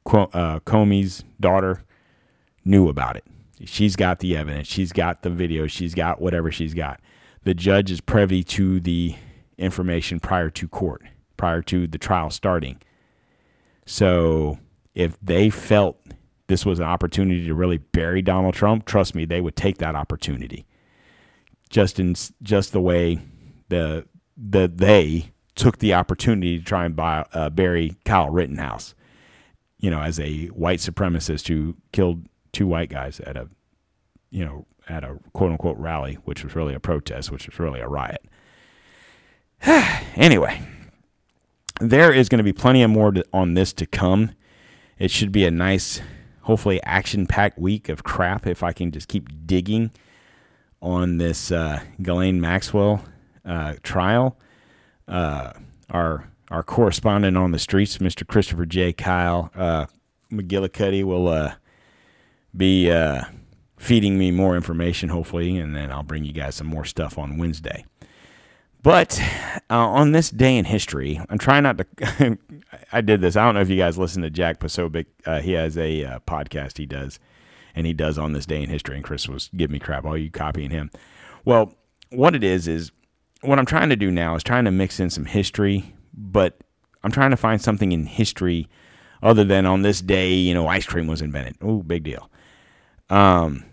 [0.07, 1.83] uh, Comey's daughter
[2.63, 3.25] knew about it.
[3.65, 4.67] She's got the evidence.
[4.67, 5.67] She's got the video.
[5.67, 7.01] She's got whatever she's got.
[7.43, 9.15] The judge is privy to the
[9.57, 11.03] information prior to court,
[11.37, 12.79] prior to the trial starting.
[13.85, 14.59] So
[14.93, 15.97] if they felt
[16.47, 19.95] this was an opportunity to really bury Donald Trump, trust me, they would take that
[19.95, 20.65] opportunity.
[21.69, 23.19] Just in just the way
[23.69, 24.05] the
[24.37, 28.93] the they took the opportunity to try and buy, uh, bury Kyle Rittenhouse,
[29.79, 33.47] you know, as a white supremacist who killed two white guys at a,
[34.29, 37.79] you know, at a quote unquote rally, which was really a protest, which was really
[37.79, 38.25] a riot.
[40.15, 40.61] anyway,
[41.79, 44.31] there is going to be plenty of more to, on this to come.
[44.97, 46.01] It should be a nice,
[46.41, 49.91] hopefully action packed week of crap if I can just keep digging
[50.81, 53.03] on this uh, Ghislaine Maxwell
[53.45, 54.37] uh, trial.
[55.07, 55.53] Uh,
[55.89, 58.25] our our correspondent on the streets, Mr.
[58.25, 58.93] Christopher J.
[58.93, 59.85] Kyle uh,
[60.31, 61.55] McGillicuddy, will uh,
[62.55, 63.23] be uh,
[63.77, 67.37] feeding me more information, hopefully, and then I'll bring you guys some more stuff on
[67.37, 67.85] Wednesday.
[68.83, 69.19] But
[69.69, 72.37] uh, on this day in history, I'm trying not to.
[72.93, 73.35] I did this.
[73.35, 75.07] I don't know if you guys listen to Jack Posobiec.
[75.25, 77.19] Uh, he has a uh, podcast he does,
[77.75, 78.95] and he does on this day in history.
[78.95, 80.05] And Chris was giving me crap.
[80.05, 80.89] All you copying him?
[81.43, 81.73] Well,
[82.11, 82.91] what it is is
[83.41, 86.57] what I'm trying to do now is trying to mix in some history, but
[87.03, 88.67] I'm trying to find something in history
[89.21, 91.55] other than on this day, you know, ice cream was invented.
[91.61, 92.29] Oh, big deal.
[93.09, 93.63] Um,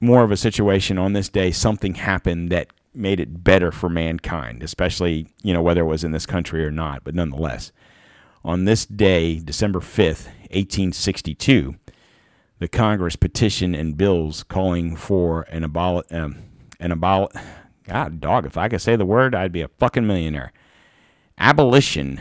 [0.00, 4.62] more of a situation on this day, something happened that made it better for mankind,
[4.62, 7.72] especially, you know, whether it was in this country or not, but nonetheless.
[8.44, 11.76] On this day, December 5th, 1862,
[12.58, 16.36] the Congress petitioned and bills calling for an abol um,
[16.78, 17.28] an abol
[17.84, 20.52] God dog, if I could say the word, I'd be a fucking millionaire.
[21.40, 22.20] Abolition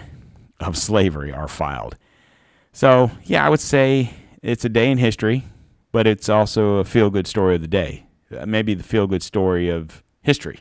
[0.59, 1.97] of slavery are filed.
[2.72, 4.11] So, yeah, I would say
[4.41, 5.43] it's a day in history,
[5.91, 8.05] but it's also a feel good story of the day.
[8.36, 10.59] Uh, maybe the feel good story of history,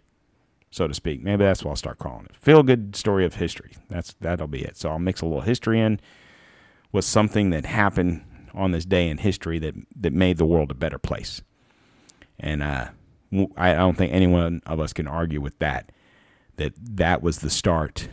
[0.71, 1.23] so to speak.
[1.23, 2.37] Maybe that's what I'll start calling it.
[2.37, 3.73] Feel good story of history.
[3.89, 4.77] That's that'll be it.
[4.77, 6.01] So I'll mix a little history in
[6.91, 10.75] with something that happened on this day in history that that made the world a
[10.75, 11.43] better place.
[12.41, 12.89] And uh,
[13.57, 15.93] I don't think anyone of us can argue with that.
[16.57, 18.09] That that was the start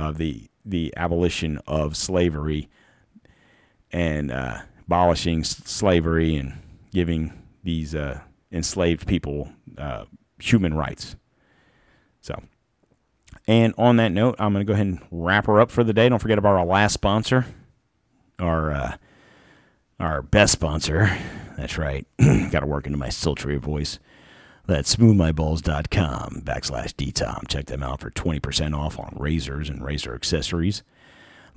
[0.00, 2.68] of the the abolition of slavery
[3.92, 6.54] and uh, abolishing slavery and
[6.92, 7.32] giving
[7.62, 8.20] these uh,
[8.52, 10.04] enslaved people uh,
[10.38, 11.16] human rights.
[12.20, 12.42] So,
[13.46, 15.92] and on that note, I'm going to go ahead and wrap her up for the
[15.92, 16.08] day.
[16.08, 17.46] Don't forget about our last sponsor,
[18.38, 18.96] our uh,
[19.98, 21.16] our best sponsor.
[21.56, 22.06] That's right.
[22.18, 23.98] Got to work into my sultry voice.
[24.70, 27.48] That's smoothmyballs.com backslash DTOM.
[27.48, 30.84] Check them out for 20% off on razors and razor accessories.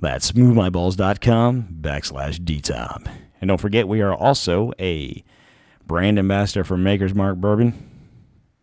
[0.00, 3.08] That's smoothmyballs.com backslash DTOM.
[3.40, 5.22] And don't forget, we are also a
[5.86, 7.88] brand ambassador for Maker's Mark Bourbon.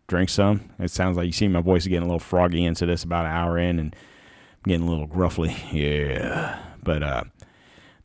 [0.06, 0.68] Drink some.
[0.78, 3.30] It sounds like you see my voice getting a little froggy into this about an
[3.30, 5.56] hour in and I'm getting a little gruffly.
[5.72, 6.58] Yeah.
[6.82, 7.24] But uh,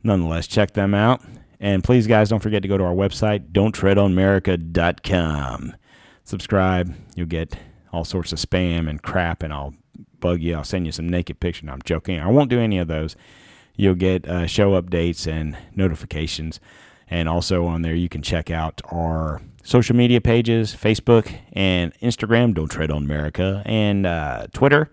[0.02, 1.22] nonetheless, check them out.
[1.60, 5.74] And please, guys, don't forget to go to our website, don'ttreadonamerica.com
[6.28, 6.94] subscribe.
[7.16, 7.56] You'll get
[7.92, 9.74] all sorts of spam and crap, and I'll
[10.20, 10.54] bug you.
[10.54, 11.64] I'll send you some naked pictures.
[11.64, 12.20] No, I'm joking.
[12.20, 13.16] I won't do any of those.
[13.76, 16.60] You'll get uh, show updates and notifications.
[17.10, 22.54] And also on there, you can check out our social media pages Facebook and Instagram,
[22.54, 24.90] Don't Tread on America, and uh, Twitter,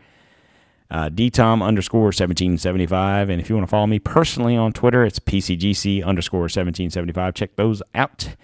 [0.89, 3.29] uh, DTOM underscore 1775.
[3.29, 7.33] And if you want to follow me personally on Twitter, it's PCGC underscore 1775.
[7.33, 8.36] Check those out.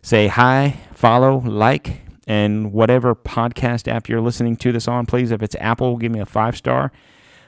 [0.00, 5.42] Say hi, follow, like, and whatever podcast app you're listening to this on, please, if
[5.42, 6.92] it's Apple, give me a five star.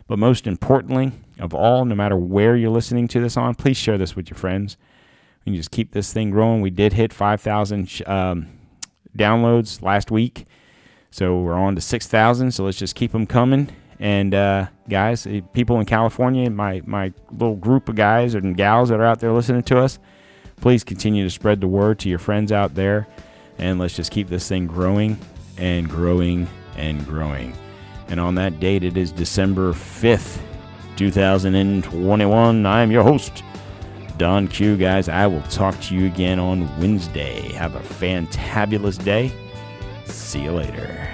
[0.06, 3.98] But most importantly of all, no matter where you're listening to this on, please share
[3.98, 4.76] this with your friends.
[5.44, 6.60] We can just keep this thing growing.
[6.60, 8.48] We did hit 5,000 um,
[9.16, 10.46] downloads last week.
[11.10, 12.52] So we're on to 6,000.
[12.52, 13.68] So let's just keep them coming.
[13.98, 18.88] And uh, guys, eh, people in California, my, my little group of guys and gals
[18.88, 19.98] that are out there listening to us,
[20.56, 23.06] please continue to spread the word to your friends out there
[23.58, 25.18] and let's just keep this thing growing
[25.56, 27.56] and growing and growing.
[28.08, 30.38] And on that date, it is December 5th,
[30.96, 32.66] 2021.
[32.66, 33.42] I'm your host,
[34.18, 34.76] Don Q.
[34.76, 37.52] Guys, I will talk to you again on Wednesday.
[37.52, 39.32] Have a fantabulous day.
[40.06, 41.13] See you later.